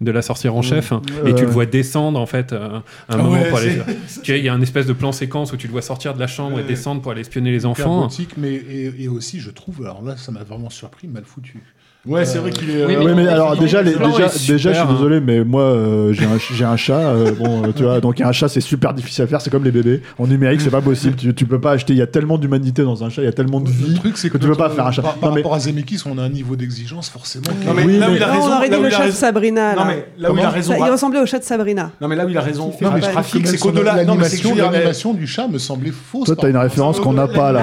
[0.00, 0.62] de la sorcière en Mm.
[0.62, 0.92] chef.
[1.26, 3.78] Et tu le vois descendre en fait euh, un Ah moment ouais, pour aller.
[4.22, 6.20] Tu il y a un espèce de plan séquence où tu le vois sortir de
[6.20, 8.08] la chambre et descendre pour aller espionner les enfants.
[8.36, 11.60] mais et, et aussi, je trouve, alors là, ça m'a vraiment surpris, mal foutu.
[12.04, 12.84] Ouais, c'est vrai qu'il est.
[12.84, 14.92] Oui, euh, mais alors déjà, le les- déjà, déjà, je suis hein.
[14.92, 16.98] désolé, mais moi, euh, j'ai un, j'ai un chat.
[16.98, 19.40] euh, bon, tu vois, donc un chat, c'est super difficile à faire.
[19.40, 20.02] C'est comme les bébés.
[20.18, 21.14] En numérique, c'est pas possible.
[21.14, 21.92] Tu, tu peux pas acheter.
[21.92, 23.22] Il y a tellement d'humanité dans un chat.
[23.22, 24.84] Il y a tellement de Le vie truc, c'est que, que tu peux pas faire
[24.88, 25.02] un chat.
[25.02, 27.44] Par, par Non, mais- rapport à Zemeckis, on a un niveau d'exigence forcément.
[27.60, 28.44] qui Non, mais Oui, là où mais- il a Non, raison.
[28.46, 29.74] on aurait là dit où le il a chat de raison- Sabrina.
[29.74, 29.84] Non, là.
[29.86, 30.72] mais là où il a Comment raison.
[30.72, 31.90] Ça- il ressemblait au chat de Sabrina.
[32.00, 32.72] Non, mais là où il a raison.
[32.80, 34.02] Non, mais Rafik, c'est qu'au-delà.
[34.04, 36.26] Non, mais c'est que je L'animation veux dire, l'animation du chat me semblait fausse.
[36.26, 37.62] Toi, t'as une référence qu'on n'a pas là.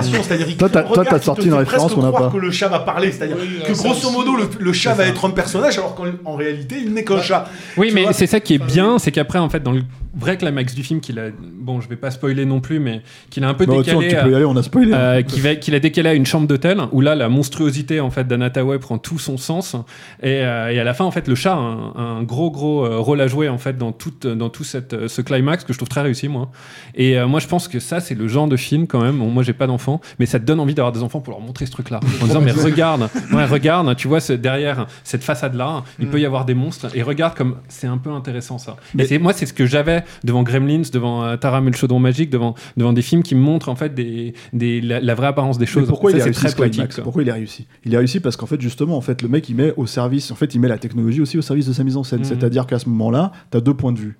[0.58, 2.30] Toi, t'as- le toi, t'as sorti une référence qu'on n'a pas.
[2.32, 4.28] que le chat va parler, c'est-à-dire Oui, que ça grosso aussi.
[4.37, 5.09] Le, le chat va ça.
[5.09, 7.49] être un personnage alors qu'en en réalité il n'est qu'un chat.
[7.77, 9.83] Oui, Tu mais c'est ça qui est bien, c'est qu'après, en fait, dans le
[10.17, 13.43] vrai climax du film, qu'il a, bon, je vais pas spoiler non plus, mais qu'il
[13.43, 14.07] a un peu tiens, décalé.
[14.09, 14.45] tu peux y aller.
[14.45, 14.91] On a spoilé.
[14.93, 18.79] euh, qu'il a décalé à une chambre d'hôtel où là la monstruosité en fait d'Anataway
[18.79, 19.75] prend tout son sens
[20.21, 22.85] et, euh, et à la fin en fait le chat a un, un gros gros
[22.85, 25.73] euh, rôle à jouer en fait dans tout dans tout cette, euh, ce climax que
[25.73, 26.49] je trouve très réussi moi
[26.95, 29.27] et euh, moi je pense que ça c'est le genre de film quand même bon,
[29.29, 31.65] moi j'ai pas d'enfants mais ça te donne envie d'avoir des enfants pour leur montrer
[31.65, 35.55] ce truc là en disant mais regarde ouais, regarde tu vois ce- derrière cette façade
[35.55, 38.75] là il peut y avoir des monstres et regarde comme c'est un peu intéressant ça
[38.97, 41.99] et c'est moi c'est ce que j'avais devant Gremlins devant euh, Taram et le chaudron
[41.99, 45.57] magique devant devant des films qui montrent en fait des, des la, la vraie apparence
[45.57, 47.01] des Mais choses pourquoi Ça, il réussi très poétique.
[47.01, 47.67] Pourquoi il a réussi?
[47.85, 50.31] Il a réussi parce qu'en fait justement en fait le mec il met au service
[50.31, 52.19] en fait il met la technologie aussi au service de sa mise en scène.
[52.19, 52.25] Mhm.
[52.25, 54.17] C'est-à-dire qu'à ce moment-là, tu as deux points de vue.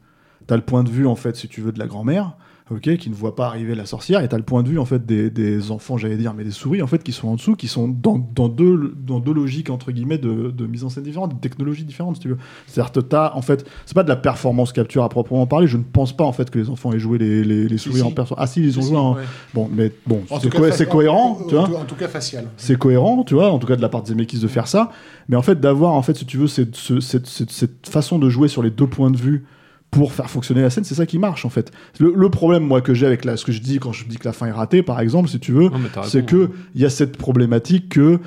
[0.48, 2.34] Tu as le point de vue en fait si tu veux de la grand-mère
[2.72, 4.78] ok, qui ne voit pas arriver la sorcière, et tu as le point de vue
[4.80, 7.36] en fait des, des enfants, j'allais dire, mais des souris en fait qui sont en
[7.36, 10.90] dessous, qui sont dans, dans deux, dans deux logiques entre guillemets de, de mise en
[10.90, 12.38] scène différentes, de technologies différentes, si tu veux.
[12.68, 15.68] C'est-à-dire que t'as, en fait, c'est pas de la performance capture à proprement parler.
[15.68, 17.98] Je ne pense pas en fait que les enfants aient joué les, les, les souris
[17.98, 18.04] si.
[18.04, 18.38] en personne.
[18.40, 18.98] Ah si, ils ont joué.
[18.98, 19.16] en...
[19.16, 19.24] ouais.
[19.54, 20.50] Bon, mais bon, c'est
[20.86, 22.46] co- cohérent, en- tu vois en- tout cas, facial.
[22.58, 24.92] c'est cohérent, tu vois, en tout cas de la part de Zemeckis de faire ça.
[25.28, 28.20] Mais en fait, d'avoir, en fait, si tu veux, cette, ce- cette, cette- cette façon
[28.20, 29.46] de jouer sur les deux points de vue
[29.92, 31.72] pour faire fonctionner la scène, c'est ça qui marche en fait.
[32.00, 34.18] Le, le problème moi que j'ai avec la, ce que je dis quand je dis
[34.18, 35.70] que la fin est ratée, par exemple, si tu veux,
[36.04, 38.20] c'est que il y a cette problématique que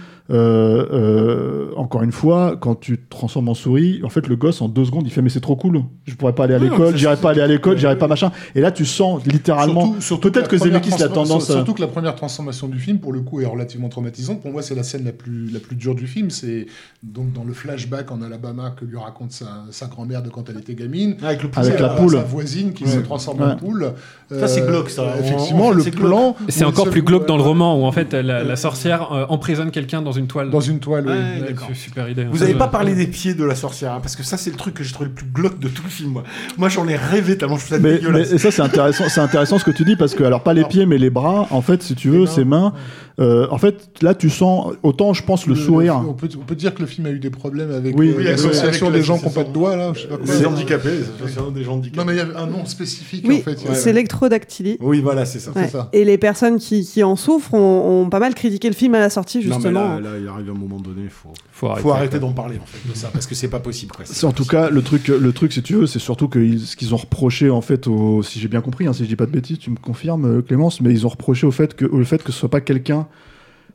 [1.77, 4.85] encore une fois, quand tu te transformes en souris, en fait le gosse en deux
[4.85, 7.31] secondes il fait mais c'est trop cool, je pourrais pas aller à l'école, j'irai pas
[7.31, 8.31] aller à l'école, j'irai pas machin.
[8.55, 11.81] Et là tu sens littéralement, Surtout- surtout peut-être que Zemeckis a tendance, à- Surtout que
[11.81, 14.41] la première transformation du film, pour le coup, est relativement traumatisante.
[14.43, 16.31] Pour moi, c'est la scène la plus, la plus dure du film.
[16.31, 16.67] C'est
[17.03, 20.59] donc dans le flashback en Alabama que lui raconte sa, sa grand-mère de quand elle
[20.59, 21.17] était gamine.
[21.23, 22.13] Avec le poulet, Avec la Sa- poule.
[22.13, 22.91] Sa voisine qui Ouais.
[22.91, 23.47] se transforme Ouais.
[23.53, 23.93] en poule.
[24.31, 25.03] Ça, c'est Euh, glauque, ça.
[25.03, 26.37] euh, En- Effectivement, en fait, le plan.
[26.49, 29.27] C'est encore plus glauque dans le euh, roman où en fait la, la sorcière euh,
[29.29, 30.51] emprisonne quelqu'un dans une toile.
[30.51, 31.13] Dans une toile, oui.
[31.13, 31.69] Ouais, Ouais, d'accord.
[31.69, 32.25] c'est super idée.
[32.25, 34.37] Vous Ça, avez je- pas parlé des pieds de la sorcière, hein, parce que ça,
[34.37, 36.11] c'est le truc que j'ai trouvé le plus glauque de tout le film.
[36.13, 36.23] Moi,
[36.59, 38.29] moi j'en ai rêvé tellement je trouve ça Mais, dégueulasse.
[38.31, 40.53] mais- et ça c'est intéressant, c'est intéressant ce que tu dis parce que alors pas
[40.55, 42.73] les Alors- pieds mais les bras, en fait si tu veux, ses mains.
[43.21, 46.03] Euh, en fait là tu sens autant je pense le, Le- sourire.
[46.09, 48.15] On peut, on peut dire que le film a eu des problèmes avec Oui, euh,
[48.19, 49.93] oui, l'association avec des gens qui n'ont pas de doigts, là.
[49.95, 50.35] Je sais pas quoi.
[50.35, 51.99] Les handicapés, les associations des gens handicapés.
[51.99, 53.59] Non, mais il y avait un nom spécifique, Oui, en fait.
[53.75, 54.77] c'est l'électrodactylie.
[54.81, 55.53] Oui, voilà, c'est ça.
[55.53, 55.69] Ouais.
[55.69, 55.89] ça.
[55.93, 59.01] Et les personnes qui, qui en souffrent ont, ont pas mal critiqué le film à
[59.01, 59.95] la sortie, Non, mais justement.
[59.95, 61.83] là, là, il arrive un moment donné, il faut, Faut arrêter.
[61.83, 63.93] faut arrêter d'en parler en fait de ça, parce que c'est pas possible.
[63.95, 64.05] Quoi.
[64.07, 66.61] C'est en tout cas le truc, le truc si tu veux, c'est surtout que ils-
[66.61, 69.17] ce qu'ils ont reproché en fait, au, si j'ai bien compris, hein, si je dis
[69.17, 71.85] pas de bêtises, tu me confirmes euh, Clémence, mais ils ont reproché au fait que,
[71.85, 73.07] au fait que ce soit pas quelqu'un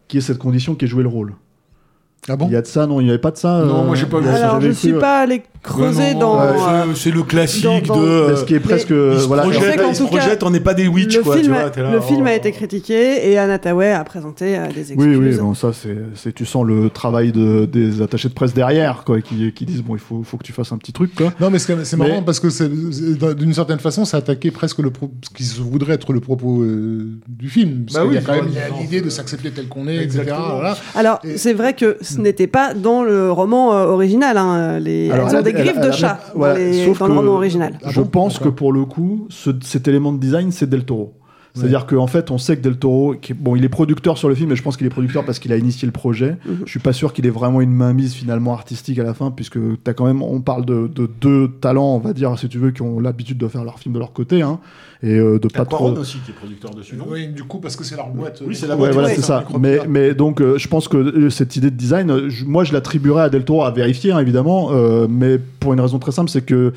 [0.08, 1.36] qui ait cette condition qui ait joué le rôle.
[2.30, 3.84] Ah bon Il y a de ça, non Il n'y avait pas de ça Non,
[3.84, 4.28] euh, moi, j'ai pas vu.
[4.28, 6.36] Alors, je cru, suis pas allé creuser Non, dans.
[6.40, 8.26] ouais, euh, c'est- le classique dans- dans- de.
[8.30, 10.50] Mais ce qui est presque, il se voilà, projette, il se tout cas, projette, on
[10.50, 11.36] n'est pas des witch, le quoi.
[11.38, 12.02] film, tu a, vois, t'es là, le oh.
[12.02, 14.98] film a été critiqué et Anna Tawai a présenté euh, des excuses.
[14.98, 19.04] Oui, oui, bon, ça, c'est, tu sens le travail de, des attachés de presse derrière,
[19.06, 21.34] quoi, qui, qui disent, bon, il faut, faut que tu fasses un petit truc, quoi.
[21.40, 24.90] Non, mais c'est Mais- marrant parce que c'est- d'une certaine façon, ça attaquait presque le
[24.92, 27.86] pro- ce qui se voudrait être le propos euh, du film.
[27.86, 29.68] Parce Bah y oui, a quand même il y a non, l'idée de s'accepter tel
[29.70, 30.26] qu'on est, etc.
[30.96, 34.38] Alors, c'est vrai que ce n'était pas dans le roman euh, original.
[34.38, 35.12] hein, les...
[35.12, 37.14] Alors, Elles ont elle- des griffes elle de chat voilà, dans, les- sauf dans le
[37.16, 37.78] roman original.
[37.86, 41.14] Je pense que pour le coup, ce- cet élément de design, c'est Del Toro.
[41.60, 44.30] C'est-à-dire qu'en fait, on sait que Del Toro, qui est- bon, il est producteur sur
[44.30, 46.38] le film, mais je pense qu'il est producteur parce qu'il a initié le projet.
[46.46, 46.60] Mhm.
[46.66, 49.58] Je suis pas sûr qu'il ait vraiment une mainmise finalement artistique à la fin, puisque
[49.86, 52.72] as quand même, on parle de, de deux talents, on va dire, si tu veux,
[52.72, 54.60] qui ont l'habitude de faire leur film de leur côté, hein,
[55.04, 55.90] et euh, de pas trop.
[55.92, 58.42] Aussi qui est producteur dessus, non Oui, du coup, parce que c'est leur boîte.
[58.46, 58.94] Oui, euh, c'est la boîte.
[58.94, 59.44] voilà, Ouais, c'est c'est ça.
[59.88, 63.24] Mais, donc, euh, je pense que euh, cette idée de design, je- moi, je l'attribuerais
[63.24, 66.42] à Del Toro à vérifier, hein, évidemment, euh, mais pour une raison très simple, c'est
[66.46, 66.74] que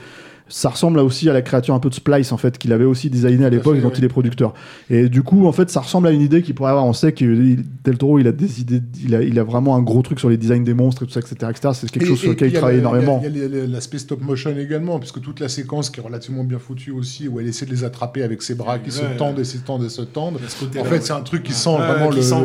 [0.50, 2.84] ça ressemble là aussi à la créature un peu de Splice, en fait, qu'il avait
[2.84, 3.94] aussi designé à l'époque, dont oui.
[3.96, 4.52] il est producteur.
[4.90, 6.84] Et du coup, en fait, ça ressemble à une idée qu'il pourrait avoir.
[6.84, 9.80] On sait que Del Toro, il a des idées, il a, il a vraiment un
[9.82, 11.34] gros truc sur les designs des monstres et tout ça, etc.
[11.50, 11.70] etc.
[11.72, 13.22] C'est quelque Et- chose sur lequel il travaille énormément.
[13.24, 16.58] Il y a, l'aspect stop motion également, puisque toute la séquence qui est relativement bien
[16.58, 19.16] foutue aussi, où elle essaie de les attraper avec ses bras qui se Ouais.
[19.16, 20.36] tendent et se tendent et se tendent.
[20.36, 20.38] En
[20.84, 21.00] fait, ouais.
[21.00, 21.56] c'est un truc qui Ouais.
[21.56, 22.44] sent Ouais, vraiment qui le, stop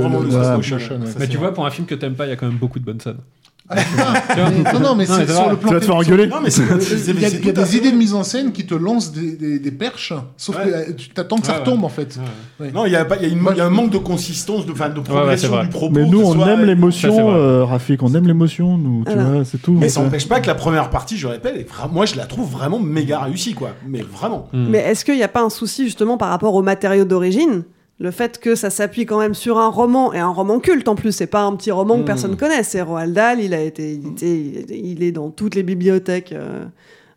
[0.55, 0.77] motion,
[1.19, 2.79] Mais tu vois, pour un film que t'aimes pas, il y a quand même beaucoup
[2.79, 3.17] de bonnes scènes.
[3.67, 5.69] Non, non, mais Non, c'est mais sur le plan.
[5.69, 7.97] Tu vas te faire engueuler Non, mais Il y a, y a des idées de
[7.97, 10.63] mise en scène qui te lancent des, des- des perches, sauf Ouais.
[10.65, 11.85] que euh, tu t'attends que ça retombe ouais.
[11.85, 12.19] en fait.
[12.59, 12.71] Ouais.
[12.71, 13.89] Non, il y a pas, il y a une- Moi, il y a un manque
[13.89, 15.95] de consistance, de, de progression du propos.
[15.95, 19.31] Mais nous, on soit- aime l'émotion, euh, Rafik, on aime l'émotion, nous, tu Alors.
[19.31, 19.73] vois, c'est tout.
[19.73, 22.79] Mais ça n'empêche pas que la première partie, je répète, moi je la trouve vraiment
[22.79, 23.71] méga réussie, quoi.
[23.87, 24.47] Mais vraiment.
[24.53, 24.67] Hmm.
[24.69, 27.63] Mais est-ce qu'il n'y a pas un souci justement par rapport aux matériaux d'origine?
[27.99, 30.95] Le fait que ça s'appuie quand même sur un roman, et un roman culte en
[30.95, 32.05] plus, c'est pas un petit roman que Mm.
[32.05, 36.33] personne connaît, c'est Roald Dahl, il, a été édité, il est dans toutes les bibliothèques
[36.33, 36.65] euh,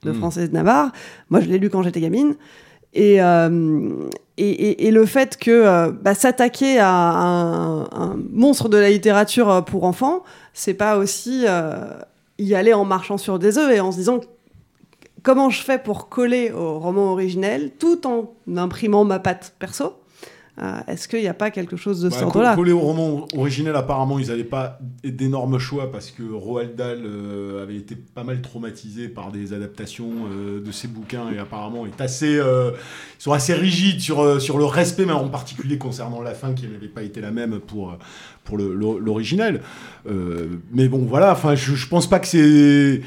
[0.04, 0.14] de Mm.
[0.14, 0.92] français de Navarre.
[1.30, 2.36] Moi, je l'ai lu quand j'étais gamine.
[2.94, 3.90] Et, euh,
[4.38, 8.88] et, et- et le fait que euh, bah, s'attaquer à un, un monstre de la
[8.88, 10.22] littérature pour enfants,
[10.54, 11.44] c'est pas aussi
[12.38, 14.20] y aller en marchant sur des œufs et en se disant
[15.24, 19.94] comment je fais pour coller au roman originel tout en imprimant ma patte perso
[20.88, 23.76] Est-ce qu'il n'y a pas quelque chose de Bah, co- ordre-là collé au roman originel,
[23.76, 28.42] apparemment, ils n'avaient pas d'énormes choix parce que Roald Dahl euh, avait été pas mal
[28.42, 32.72] traumatisé par des adaptations euh, de ses bouquins et apparemment est assez, euh,
[33.18, 36.52] ils sont assez rigides sur, euh, sur le respect, mais en particulier concernant la fin
[36.54, 37.94] qui n'avait pas été la même pour, euh,
[38.44, 38.58] pour.
[38.58, 43.02] Euh, mais bon, voilà, enfin, je, je pense pas que c'est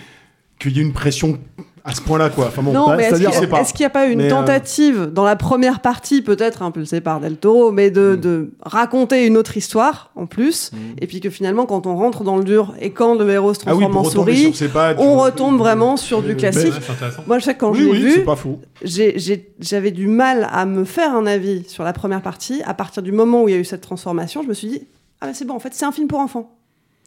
[0.60, 1.40] qu'il y ait une pression
[1.84, 2.48] à ce point-là, quoi.
[2.48, 5.36] Enfin, bon, Non, mais est-ce qu'il n'y a pas une Mais, euh, tentative dans la
[5.36, 10.26] première partie, peut-être impulsée par Del Toro, mais de, de raconter une autre histoire en
[10.26, 13.54] plus, et puis que finalement, quand on rentre dans le dur et quand le héros
[13.54, 14.54] se ah oui, transforme pour en souris,
[14.98, 16.74] on retombe vraiment sur du classique.
[17.28, 20.84] Moi, je sais que quand Oui, je l'ai oui, vu, j'avais du mal à me
[20.84, 22.62] faire un avis sur la première partie.
[22.66, 24.88] À partir du moment où il y a eu cette transformation, je me suis dit
[25.22, 26.58] ah mais c'est bon, en fait, c'est un film pour enfants.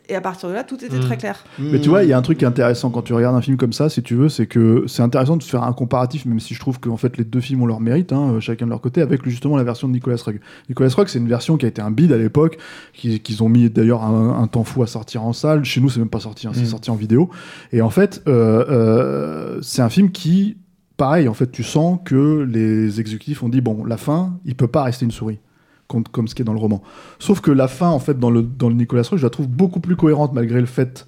[0.09, 1.01] Et à partir de là, tout était Mm.
[1.01, 1.43] très clair.
[1.59, 3.41] Mais tu vois, il y a un truc qui est intéressant quand tu regardes un
[3.41, 6.41] film comme ça, si tu veux, c'est que c'est intéressant de faire un comparatif, même
[6.41, 8.83] si je trouve qu'en fait les deux films ont leur mérite, hein, chacun de leur
[8.83, 10.41] côté, avec justement la version de Nicolas Roeg.
[10.69, 12.59] Nicolas Roeg, c'est une version qui a été un bide à l'époque,
[12.93, 15.65] qui- qu'ils ont mis d'ailleurs un, un temps fou à sortir en salle.
[15.65, 16.67] Chez nous, c'est même pas sorti, hein, c'est Mm.
[16.67, 17.31] sorti en vidéo.
[17.73, 20.59] Et en fait, euh, euh, c'est un film qui
[20.97, 24.69] pareil, en fait, tu sens que les exécutifs ont dit bon, la fin, il peut
[24.69, 25.39] pas rester une souris.
[25.87, 26.83] Comme, comme ce qui est dans le roman.
[27.19, 29.49] Sauf que la fin, en fait, dans le, dans le Nicolas Roche, je la trouve
[29.49, 31.07] beaucoup plus cohérente malgré le fait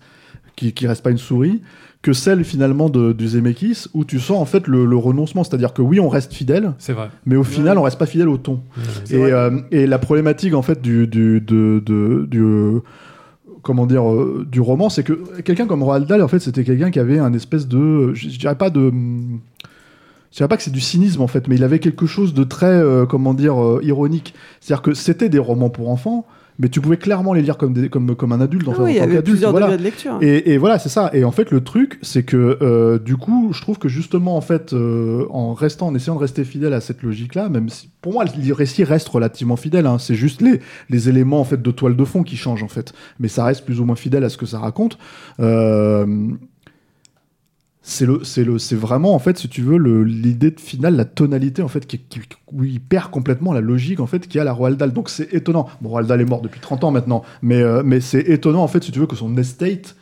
[0.55, 1.63] qu'il ne reste pas une souris
[2.03, 5.45] que celle finalement de, du Zemeckis où tu sens en fait le, le renoncement.
[5.45, 7.09] C'est-à-dire que oui, on reste fidèle, C'est vrai.
[7.25, 8.61] mais au final, on reste pas fidèle au ton.
[9.11, 12.81] Et, euh, et la problématique en fait du, du, de- de- du,
[13.63, 16.91] comment dire euh, du roman, c'est que quelqu'un comme Roald Dahl en fait c'était quelqu'un
[16.91, 18.93] qui avait un espèce de, je, je dirais pas de,
[20.37, 22.45] je dirais pas que c'est du cynisme en fait, mais il avait quelque chose de
[22.45, 24.35] très euh, comment dire euh, ironique.
[24.61, 26.27] C'est-à-dire que c'était des romans pour enfants.
[26.59, 28.67] Mais tu pouvais clairement les lire comme, des, comme, comme un adulte.
[28.69, 29.67] Ah enfin, oui, en il y tant avait qu'adulte, plusieurs voilà.
[29.67, 30.19] degrés de lecture.
[30.23, 31.11] Et, et voilà, c'est ça.
[31.13, 34.41] Et en fait, le truc, c'est que euh, du coup, je trouve que justement, en
[34.41, 38.15] fait, euh, en restant, en essayant de rester fidèle à cette logique-là, même si pour
[38.15, 39.87] moi, le récit reste relativement fidèle.
[39.87, 42.69] hein, c'est juste les, les éléments en fait de toile de fond qui changent en
[42.69, 44.97] fait, mais ça reste plus ou moins fidèle à ce que ça raconte.
[45.41, 46.07] Euh,
[47.89, 51.05] c'est le, c'est le, c'est vraiment en fait, si tu veux, l'idée de finale, la
[51.05, 52.21] tonalité en fait, qui, qui-
[52.53, 54.93] où il perd complètement la logique en fait qu'il y a la Roald Dahl.
[54.93, 55.69] Donc c'est étonnant.
[55.81, 58.69] Bon, Roald Dahl est mort depuis 30 ans maintenant, mais euh, mais c'est étonnant en
[58.69, 59.95] fait, si tu veux, que son estate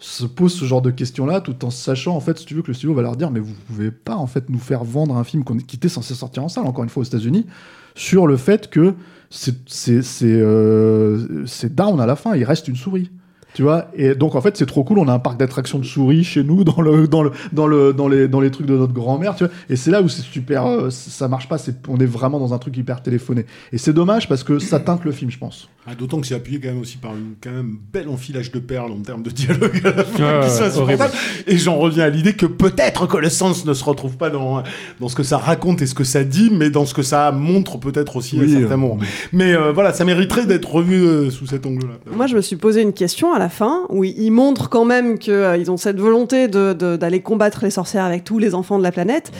[0.00, 2.68] se pose ce genre de questions-là, tout en sachant en fait, si tu veux, que
[2.68, 5.24] le studio va leur dire, mais vous pouvez pas en fait nous faire vendre un
[5.24, 7.46] film qu'on- qui était censé sortir en salle, encore une fois aux États-Unis,
[7.94, 8.94] sur le fait que
[9.30, 13.10] c'est c'est c'est euh, down à la fin, il reste une souris.
[13.54, 15.84] Tu vois et donc en fait c'est trop cool on a un parc d'attractions de
[15.84, 18.76] souris chez nous dans le dans le dans le dans les dans les trucs de
[18.76, 21.88] notre grand-mère tu vois et c'est là où c'est super euh, ça marche pas c'est
[21.88, 25.04] on est vraiment dans un truc hyper téléphoné et c'est dommage parce que ça teinte
[25.04, 27.50] le film je pense Ah, D'autant que c'est appuyé quand même aussi par une quand
[27.50, 29.80] même bel enfilage de perles en termes de dialogue
[30.18, 31.12] Ouais, insupportables.
[31.46, 34.62] Et j'en reviens à l'idée que peut-être que le sens ne se retrouve pas dans,
[35.00, 37.32] dans ce que ça raconte et ce que ça dit, mais dans ce que ça
[37.32, 38.98] montre peut-être aussi Oui, à certains euh, moments.
[39.32, 41.94] Mais euh, voilà, ça mériterait d'être revu euh, sous cet angle-là.
[42.14, 45.18] Moi, je me suis posé une question à la fin où ils montrent quand même
[45.18, 48.84] qu'ils ont cette volonté de- de- d'aller combattre les sorcières avec tous les enfants de
[48.84, 49.32] la planète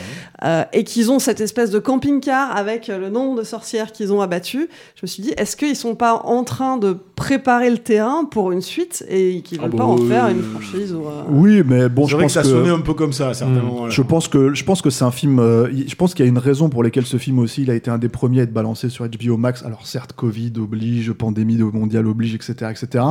[0.43, 4.11] euh, et qu'ils ont cette espèce de camping-car avec euh, le nombre de sorcières qu'ils
[4.11, 4.67] ont abattues.
[4.95, 8.51] Je me suis dit, est-ce qu'ils sont pas en train de préparer le terrain pour
[8.51, 11.23] une suite et qu'ils Ah veulent bah, pas en euh, faire une franchise ou, euh,
[11.29, 13.33] oui mais bon je vrai que pense ça que sonnait un peu comme ça à
[13.33, 13.65] certains Mm.
[13.65, 13.89] moments.
[13.89, 15.39] Je pense que je pense que c'est un film.
[15.39, 17.75] euh, je pense qu'il y a une raison pour laquelle ce film aussi, il a
[17.75, 19.63] été un des premiers à être balancé sur HBO Max.
[19.63, 23.03] Alors certes, Covid oblige, pandémie mondiale oblige, etc., etc.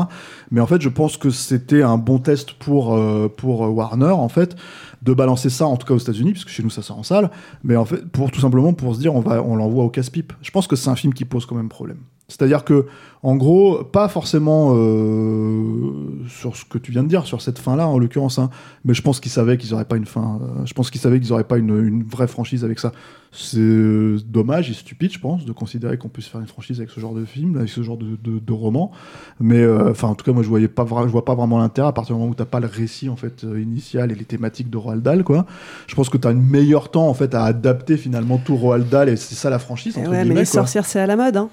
[0.50, 4.28] Mais en fait, je pense que c'était un bon test pour euh, pour Warner en
[4.28, 4.56] fait
[5.02, 7.30] de balancer ça, en tout cas aux États-Unis, puisque chez nous ça sort en salle.
[7.64, 10.32] Mais en fait, pour tout simplement pour se dire, on va on l'envoie au casse-pipe.
[10.42, 11.98] Je pense que c'est un film qui pose quand même problème.
[12.30, 12.86] C'est-à-dire que,
[13.22, 17.86] en gros, pas forcément euh, sur ce que tu viens de dire, sur cette fin-là,
[17.86, 18.48] en l'occurrence, hein,
[18.84, 20.38] mais je pense qu'ils savaient qu'ils n'auraient pas une fin.
[20.40, 22.92] euh, je pense qu'ils savaient qu'ils n'auraient pas une, une vraie franchise avec ça.
[23.32, 26.90] C'est euh, dommage et stupide, je pense, de considérer qu'on puisse faire une franchise avec
[26.90, 28.90] ce genre de film, avec ce genre de, de, de roman.
[29.38, 31.92] Mais enfin, en tout cas, moi, je voyais pas, je vois pas vraiment l'intérêt à
[31.92, 34.76] partir du moment où t'as pas le récit en fait initial et les thématiques de
[34.76, 35.46] Roald Dahl, quoi.
[35.86, 38.88] Je pense que tu as un meilleur temps en fait à adapter finalement tout Roald
[38.88, 39.96] Dahl et c'est ça la franchise.
[39.96, 40.44] entre ouais, mais les quoi.
[40.46, 41.36] sorcières, c'est à la mode.
[41.36, 41.50] Hein.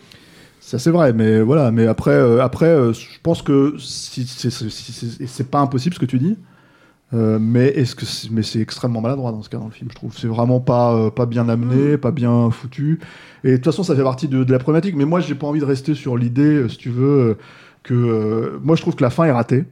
[0.67, 1.71] Ça c'est vrai, mais voilà.
[1.71, 5.95] Mais après, euh, après, euh, je pense que si, c'est- c'est- si- c'est pas impossible
[5.95, 6.37] ce que tu dis.
[7.13, 9.89] euh, mais est-ce que c'est- mais c'est extrêmement maladroit dans ce cas dans le film
[9.91, 12.99] je trouve c'est vraiment pas euh, pas bien amené pas bien foutu
[13.45, 15.47] et de toute façon ça fait partie de, de la problématique mais moi j'ai pas
[15.47, 17.37] envie de rester sur l'idée euh, si tu veux
[17.83, 19.65] que moi je trouve que la fin est ratée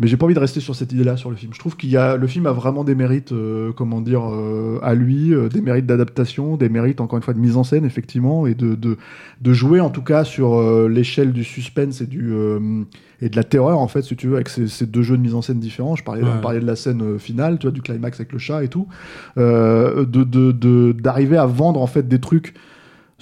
[0.00, 1.52] mais j'ai pas envie de rester sur cette idée-là sur le film.
[1.54, 4.80] Je trouve qu'il y a le film a vraiment des mérites, euh, comment dire, euh,
[4.82, 7.84] à lui, euh, des mérites d'adaptation, des mérites encore une fois de mise en scène
[7.84, 8.96] effectivement, et de de,
[9.40, 12.82] de jouer en tout cas sur euh, l'échelle du suspense et du euh,
[13.22, 15.22] et de la terreur en fait, si tu veux, avec ces, ces deux jeux de
[15.22, 15.94] mise en scène différents.
[15.94, 16.30] Je parlais, Ouais.
[16.36, 18.68] on parlait de la scène euh, finale, tu vois, du climax avec le chat et
[18.68, 18.88] tout,
[19.36, 22.54] euh, de de- de- d'arriver à vendre en fait des trucs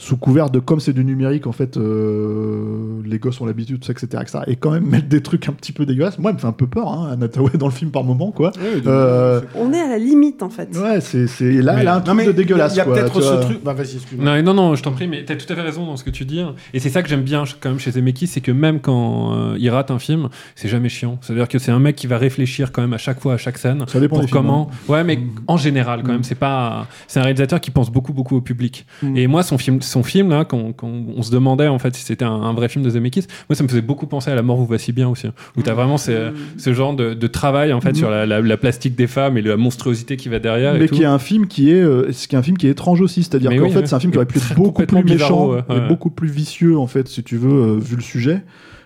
[0.01, 4.07] sous couvert de comme c'est du numérique en fait euh, les gosses ont l'habitude etc.,
[4.23, 4.39] etc.
[4.47, 6.53] et quand même mettre des trucs un petit peu dégueulasses moi elle me fait un
[6.53, 8.53] peu peur hein, Anna Thaoué dans le film par moment quoi
[8.87, 10.69] Euh, On est à la limite en fait.
[10.77, 11.27] ouais c'est
[11.61, 13.35] là Mais- elle a un Non, truc de dégueulasse Il y a, quoi, peut-être ce
[13.43, 13.59] truc.
[13.65, 14.25] Bah, vas-y, excuse-moi.
[14.41, 16.11] Non, non, non, je t'en prie, mais t'as tout à fait raison dans ce que
[16.11, 16.43] tu dis.
[16.75, 19.57] Et c'est ça que j'aime bien quand même chez Zemeckis, c'est que même quand euh,
[19.59, 21.19] il rate un film, c'est jamais chiant.
[21.23, 23.59] C'est-à-dire que c'est un mec qui va réfléchir quand même à chaque fois, à chaque
[23.59, 23.85] scène.
[23.89, 24.71] Ça dépend pour films, comment.
[24.89, 26.13] Ouais, mais en général, quand Mm.
[26.13, 26.87] même, c'est pas.
[27.09, 28.87] C'est un réalisateur qui pense beaucoup, beaucoup au public.
[29.03, 29.17] Mm.
[29.17, 32.25] Et moi, son film, son film là, quand on se demandait en fait si c'était
[32.25, 34.57] un, un vrai film de Zemeckis, moi, ça me faisait beaucoup penser à La mort
[34.57, 37.93] vous voici bien aussi, où t'as vraiment ce, ce genre de, de travail en fait
[37.93, 37.95] Mm.
[37.97, 40.77] sur la, la- la plastique des femmes et la monstruosité qui va derrière.
[40.77, 40.95] et mais tout.
[40.95, 43.23] qui est un film qui est euh, qui est un film qui est étrange aussi
[43.23, 43.87] c'est-à-dire Mais qu'en oui, fait ouais.
[43.87, 45.89] c'est un film qui aurait pu être beaucoup plus méchant bizarro, ouais, et ouais.
[45.89, 48.43] beaucoup plus vicieux en fait si tu veux euh, vu le sujet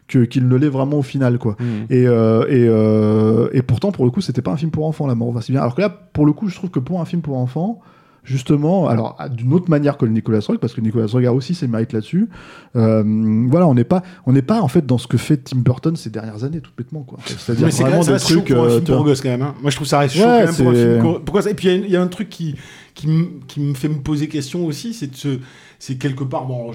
[0.08, 1.64] que qu'il ne l'est vraiment au final quoi Mm.
[1.90, 5.06] Et, euh, et, euh, et pourtant, pour le coup, c'était pas un film pour enfants,
[5.06, 5.60] La mort va si bien.
[5.60, 7.80] Alors que là, pour le coup, je trouve que pour un film pour enfants,
[8.24, 11.54] justement, alors d'une autre manière que le Nicolas Roeg, parce que Nicolas Roeg a aussi
[11.54, 12.28] ses mérites là-dessus.
[12.76, 13.02] Euh,
[13.48, 15.96] voilà, on n'est pas, on n'est pas en fait dans ce que fait Tim Burton
[15.96, 17.18] ces dernières années, tout bêtement quoi.
[17.26, 18.48] C'est-à-dire Mais c'est quand vraiment des chaud trucs.
[18.54, 19.04] pour un euh, film pour vois.
[19.06, 19.42] gosses quand même.
[19.42, 19.54] hein.
[19.60, 21.02] Moi je trouve ça reste chaud Ouais, quand même pour un c'est- film.
[21.02, 22.54] pour- Pourquoi ça Et puis il y a- il y, a un truc qui
[22.94, 25.38] qui, me- fait me poser question aussi, c'est de se-
[25.78, 26.70] c'est quelque part bon,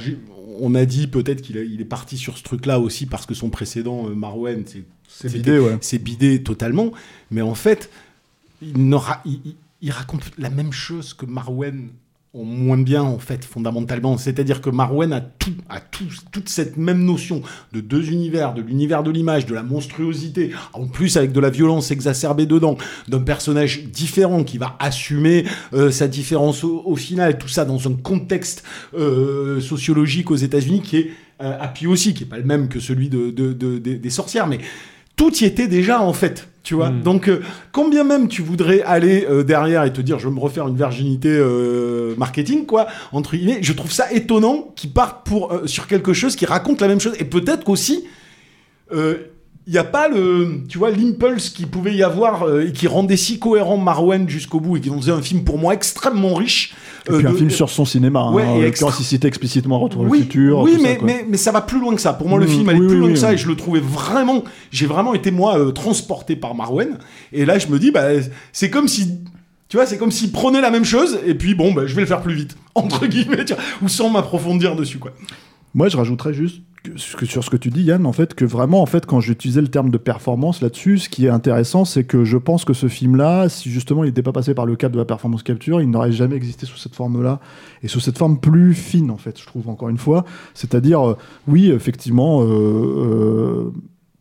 [0.60, 3.50] on a dit peut-être qu'il il est parti sur ce truc-là aussi parce que son
[3.50, 4.64] précédent euh, Marwen,
[5.08, 5.78] c'est bidé, ouais.
[5.82, 6.92] c'est bidé totalement.
[7.32, 7.90] Mais en fait,
[8.62, 11.90] il, n'aura- il- il- raconte la même chose que Marwen
[12.34, 14.18] en moins bien en fait fondamentalement.
[14.18, 17.42] C'est-à-dire que Marwen a tout a tout toute cette même notion
[17.74, 21.50] de deux univers de l'univers de l'image de la monstruosité en plus avec de la
[21.50, 27.38] violence exacerbée dedans d'un personnage différent qui va assumer euh, sa différence au, final.
[27.40, 28.64] Tout ça dans un contexte
[28.94, 31.12] euh, sociologique aux États-Unis qui est
[31.42, 34.10] euh, happy aussi qui est pas le même que celui de, de- de- des- des
[34.12, 34.48] sorcières.
[34.48, 34.60] Mais
[35.16, 36.90] tout y était déjà en fait, tu vois.
[36.90, 37.40] Donc, euh,
[37.72, 40.76] combien même tu voudrais aller euh, derrière et te dire, je vais me refaire une
[40.76, 46.12] virginité euh, marketing, quoi, entre guillemets, je trouve ça étonnant qu'ils partent pour sur quelque
[46.12, 47.14] chose qui raconte la même chose.
[47.22, 48.04] Et peut-être qu'aussi,
[49.68, 52.88] il n'y a pas le, tu vois, l'impulse qu'il pouvait y avoir euh, et qui
[52.88, 56.34] rendait si cohérent Marwen jusqu'au bout et qui en faisait un film pour moi extrêmement
[56.36, 56.74] riche.
[57.10, 58.32] Et euh, puis un de- film sur son cinéma.
[58.32, 60.60] Ouais, hein, et en extra- l'occurrence, il citait explicitement Retour oui, au futur.
[60.60, 62.14] Oui, tout ça, mais, mais, mais ça va plus loin que ça.
[62.14, 63.56] Pour moi, le Mm, film allait oui, plus oui, loin que ça et je le
[63.58, 64.44] trouvais vraiment.
[64.72, 66.98] J'ai vraiment été, moi, euh, transporté par Marwen.
[67.34, 68.06] Et là, je me dis, bah,
[68.54, 69.20] c'est comme si.
[69.68, 72.02] Tu vois, c'est comme s'il prenait la même chose et puis, bon, bah, je vais
[72.02, 72.56] le faire plus vite.
[72.76, 75.12] Entre guillemets, tu vois, ou sans m'approfondir dessus, quoi.
[75.76, 76.62] Moi, je rajouterais juste
[76.96, 79.68] sur ce que tu dis, Yann, en fait, que vraiment, en fait, quand j'utilisais le
[79.68, 83.50] terme de performance là-dessus, ce qui est intéressant, c'est que je pense que ce film-là,
[83.50, 86.12] si justement il n'était pas passé par le cap de la performance capture, il n'aurait
[86.12, 87.40] jamais existé sous cette forme-là
[87.84, 90.26] et sous cette forme plus fine, en fait, je trouve encore une fois.
[90.54, 91.18] C'est-à-dire, euh,
[91.48, 92.44] oui, effectivement.
[92.44, 93.72] euh, euh,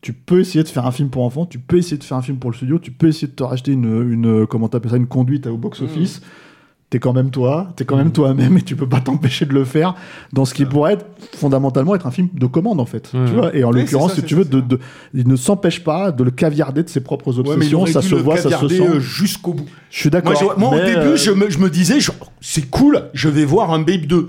[0.02, 2.22] tu peux essayer de faire un film pour enfants, tu peux essayer de faire un
[2.22, 5.08] film pour le studio, tu peux essayer de te racheter une, une comment ça, une
[5.08, 6.22] conduite au box-office.
[6.88, 9.64] T'es quand même toi, t'es quand même toi-même et tu peux pas t'empêcher de le
[9.64, 9.96] faire
[10.32, 11.06] dans ce qui pourrait être
[11.36, 13.10] fondamentalement être un film de commande en fait.
[13.12, 13.24] Ouais.
[13.26, 14.78] Tu vois et en Oui, l'occurrence, si tu veux, de, de-
[15.12, 18.36] il ne s'empêche pas de le caviarder de ses propres obsessions, ça se le voit,
[18.36, 18.86] ça se sent.
[18.86, 19.66] euh, jusqu'au bout.
[19.90, 20.54] Je suis Moi, d'accord.
[20.56, 21.98] je- moi, au début, euh, je, me, je me disais,
[22.40, 24.28] c'est cool, je vais voir un Babe 2.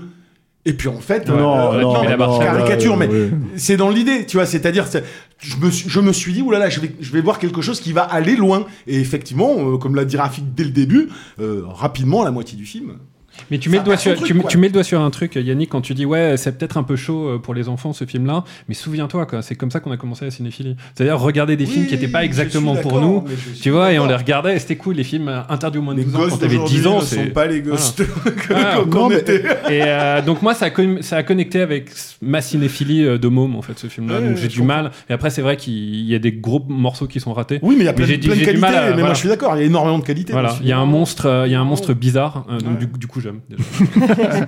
[0.64, 4.36] Et puis en fait, Non, euh, non, non, caricature, ouais, mais c'est dans l'idée, tu
[4.36, 4.44] vois.
[4.44, 5.04] C'est-à-dire, c'est-
[5.38, 7.80] je me, suis, je me suis dit, oulala, je vais, je vais voir quelque chose
[7.80, 8.66] qui va aller loin.
[8.86, 11.08] Et effectivement, euh, comme l'a dit Rafik dès le début,
[11.40, 12.94] euh, rapidement, la moitié du film.
[13.50, 14.50] Mais tu mets, le doigt sur, truc, tu, mets- quoi.
[14.50, 16.82] tu mets le doigt sur un truc, Yannick, quand tu dis ouais, c'est peut-être un
[16.82, 19.90] peu chaud euh, pour les enfants ce film-là, mais souviens-toi, quoi, c'est comme ça qu'on
[19.92, 20.76] a commencé la cinéphilie.
[20.94, 23.24] C'est-à-dire regarder des films qui n'étaient pas exactement pour nous,
[23.62, 25.94] tu vois, et on les regardait, et c'était cool, les films euh, interdits au moins
[25.94, 26.98] de Les 12 ans quand t'avais 10 ans.
[27.00, 27.94] ne c'est- sont pas les gosses
[28.54, 29.42] Ah, qu'on était.
[29.70, 30.70] Et euh, donc moi, ça a,
[31.02, 31.90] ça a connecté avec
[32.22, 34.20] ma cinéphilie euh, de môme, en fait, ce film-là.
[34.20, 34.82] Ouais, donc j'ai du comprends.
[34.82, 34.90] mal.
[35.08, 37.58] Et après, c'est vrai qu'il y a des gros morceaux qui sont ratés.
[37.62, 38.48] Oui, mais il y a plein, de qualités.
[38.50, 39.14] mais moi, voilà.
[39.14, 40.32] je suis d'accord, il y a énormément de qualités.
[40.32, 43.62] Voilà, ce il y a un monstre, euh, bizarre, euh, donc du coup déjà.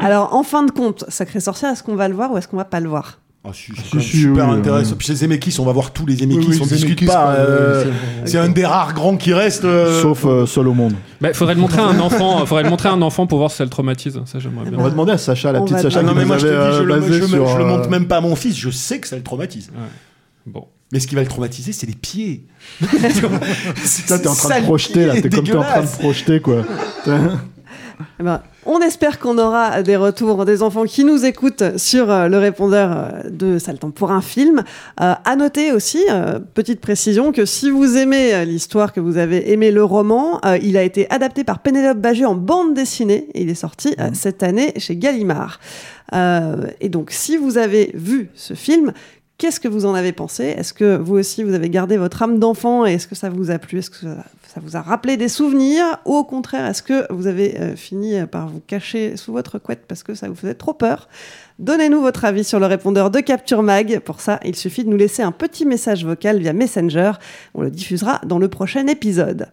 [0.00, 2.56] Alors, en fin de compte, Sacré Sorcière, est-ce qu'on va le voir ou est-ce qu'on
[2.56, 3.18] va pas le voir?
[3.48, 4.90] Ah, si, si, super oui, intéressant.
[4.90, 4.96] oui.
[4.98, 7.34] Puis les Zemeckis, on va voir tous les Zemeckis, Oui, oui, on Zemeckis, discute pas.
[7.36, 7.84] euh,
[8.24, 9.64] c'est un des rares grands qui reste.
[9.64, 10.94] euh, Sauf euh, seul au monde.
[11.20, 13.52] Bah, faudrait le montrer à un enfant, faudrait le montrer à un enfant pour voir
[13.52, 14.20] si ça le traumatise.
[14.26, 14.76] Ça j'aimerais bien.
[14.80, 16.70] On va demander à Sacha, la On petite Sacha, Ah non, mais moi je te
[16.72, 18.56] dis, je, le, basé je, me- sur, je le montre même pas à mon fils,
[18.58, 19.70] je sais que ça le traumatise.
[20.44, 20.66] Bon.
[20.92, 22.46] Mais ce qui va le traumatiser, c'est les pieds.
[23.84, 26.62] Ça, t'es en train de projeter là, t'es comme t'es en train de projeter quoi.
[28.20, 32.28] Eh ben, on espère qu'on aura des retours des enfants qui nous écoutent sur euh,
[32.28, 34.64] le répondeur euh, de Saltan pour un film.
[35.00, 39.52] Euh, à noter aussi, euh, petite précision, que si vous aimez l'histoire, que vous avez
[39.52, 43.50] aimé le roman, il a été adapté par Pénélope Bagier en bande dessinée et il
[43.50, 45.60] est sorti euh, cette année chez Gallimard.
[46.80, 48.92] Et donc, si vous avez vu ce film,
[49.38, 50.44] Qu'est-ce que vous en avez pensé?
[50.44, 53.50] Est-ce que vous aussi, vous avez gardé votre âme d'enfant et est-ce que ça vous
[53.50, 53.80] a plu?
[53.80, 54.24] Est-ce que ça,
[54.56, 58.14] ça vous a rappelé des souvenirs Ou au contraire, est-ce que vous avez euh, fini
[58.24, 61.10] par vous cacher sous votre couette parce que ça vous faisait trop peur?
[61.58, 64.00] Donnez-nous votre avis sur le répondeur de Capture Mag.
[64.00, 67.12] Pour ça, il suffit de nous laisser un petit message vocal via Messenger.
[67.52, 69.48] On le diffusera dans le prochain épisode.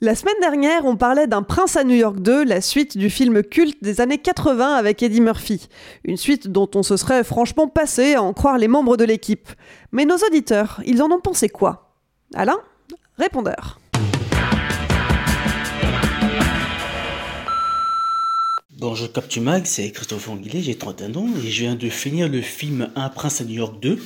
[0.00, 3.42] La semaine dernière, on parlait d'un Prince à New York 2, la suite du film
[3.42, 5.68] culte des années 80 avec Eddie Murphy.
[6.04, 9.50] Une suite dont on se serait franchement passé à en croire les membres de l'équipe.
[9.92, 11.92] Mais nos auditeurs, ils en ont pensé quoi?
[12.34, 12.56] Alain
[13.18, 13.78] Répondeur.
[18.78, 22.42] Bonjour Capture Mag, c'est Christophe Anguillet, j'ai 31 ans et je viens de finir le
[22.42, 23.98] film Un prince à New York 2.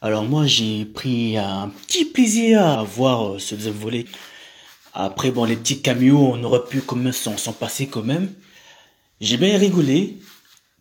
[0.00, 4.06] Alors moi j'ai pris un petit plaisir à voir euh, ce deuxième volet.
[4.92, 8.32] Après bon les petits cameos on aurait pu quand même s'en s'en passer quand même.
[9.20, 10.18] J'ai bien rigolé,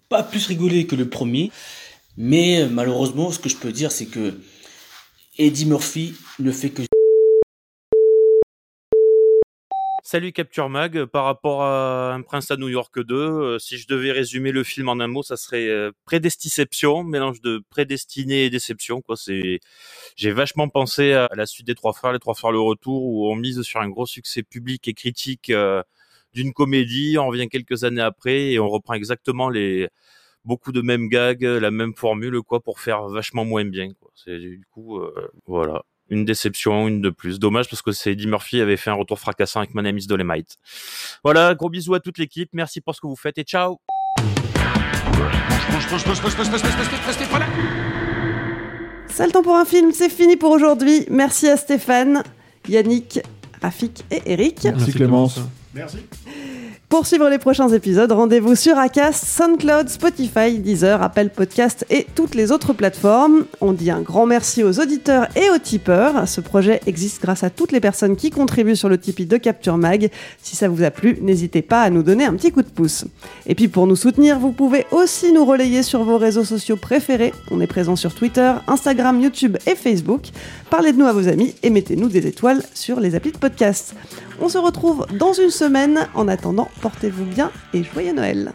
[0.09, 1.51] pas plus rigolé que le premier,
[2.17, 4.39] mais euh, malheureusement ce que je peux dire c'est que
[5.37, 6.81] Eddie Murphy ne fait que
[10.11, 13.77] Salut Capture Mag, euh, par rapport à Un Prince à New York 2, euh, si
[13.77, 18.43] je devais résumer le film en un mot, ça serait euh, prédestiception, mélange de prédestiné
[18.43, 19.01] et déception.
[19.01, 19.15] Quoi.
[19.15, 19.61] C'est,
[20.17, 23.31] j'ai vachement pensé à la suite des Trois Frères, les Trois Frères le Retour, où
[23.31, 25.49] on mise sur un gros succès public et critique
[26.33, 29.87] d'une comédie, on revient quelques années après et on reprend exactement les
[30.43, 33.93] beaucoup de mêmes gags, la même formule, quoi, pour faire vachement moins bien.
[33.93, 34.11] Quoi.
[34.15, 35.01] C'est du coup,
[35.47, 37.39] voilà une déception, une de plus.
[37.39, 40.05] Dommage parce que c'est Eddie Murphy avait fait un retour fracassant avec My Name is
[40.05, 40.57] Dolemite.
[41.23, 43.79] Voilà, gros bisous à toute l'équipe, merci pour ce que vous faites et ciao
[49.07, 51.05] C'est le temps pour un film, c'est fini pour aujourd'hui.
[51.09, 52.23] Merci à Stéphane,
[52.67, 53.21] Yannick,
[53.61, 54.63] Rafik et Eric.
[54.65, 55.39] Merci Clémence.
[55.73, 55.99] Merci.
[56.91, 62.35] Pour suivre les prochains épisodes, rendez-vous sur Acast, SoundCloud, Spotify, Deezer, Apple Podcast et toutes
[62.35, 63.45] les autres plateformes.
[63.61, 66.27] On dit un grand merci aux auditeurs et aux tipeurs.
[66.27, 69.77] Ce projet existe grâce à toutes les personnes qui contribuent sur le Tipeee de Capture
[69.77, 70.11] Mag.
[70.41, 73.05] Si ça vous a plu, n'hésitez pas à nous donner un petit coup de pouce.
[73.47, 77.33] Et puis pour nous soutenir, vous pouvez aussi nous relayer sur vos réseaux sociaux préférés.
[77.51, 80.23] On est présent sur Twitter, Instagram, YouTube et Facebook.
[80.69, 83.95] Parlez de nous à vos amis et mettez-nous des étoiles sur les applis de podcast.
[84.43, 86.09] On se retrouve dans une semaine.
[86.15, 88.53] En attendant, portez-vous bien et joyeux Noël.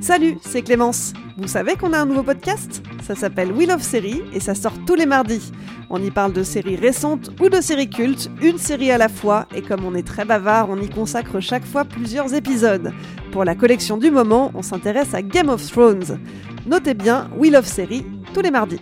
[0.00, 1.12] Salut, c'est Clémence.
[1.38, 2.82] Vous savez qu'on a un nouveau podcast?
[3.02, 5.52] Ça s'appelle Wheel of Série et ça sort tous les mardis.
[5.90, 9.46] On y parle de séries récentes ou de séries cultes, une série à la fois,
[9.54, 12.92] et comme on est très bavard, on y consacre chaque fois plusieurs épisodes.
[13.32, 16.20] Pour la collection du moment, on s'intéresse à Game of Thrones.
[16.66, 18.04] Notez bien Wheel of Série
[18.34, 18.78] tous les mardis.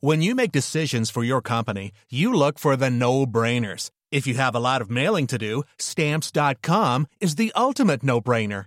[0.00, 3.90] When you make decisions for your company, you look for the no-brainers.
[4.10, 8.66] If you have a lot of mailing to do, stamps.com is the ultimate no-brainer.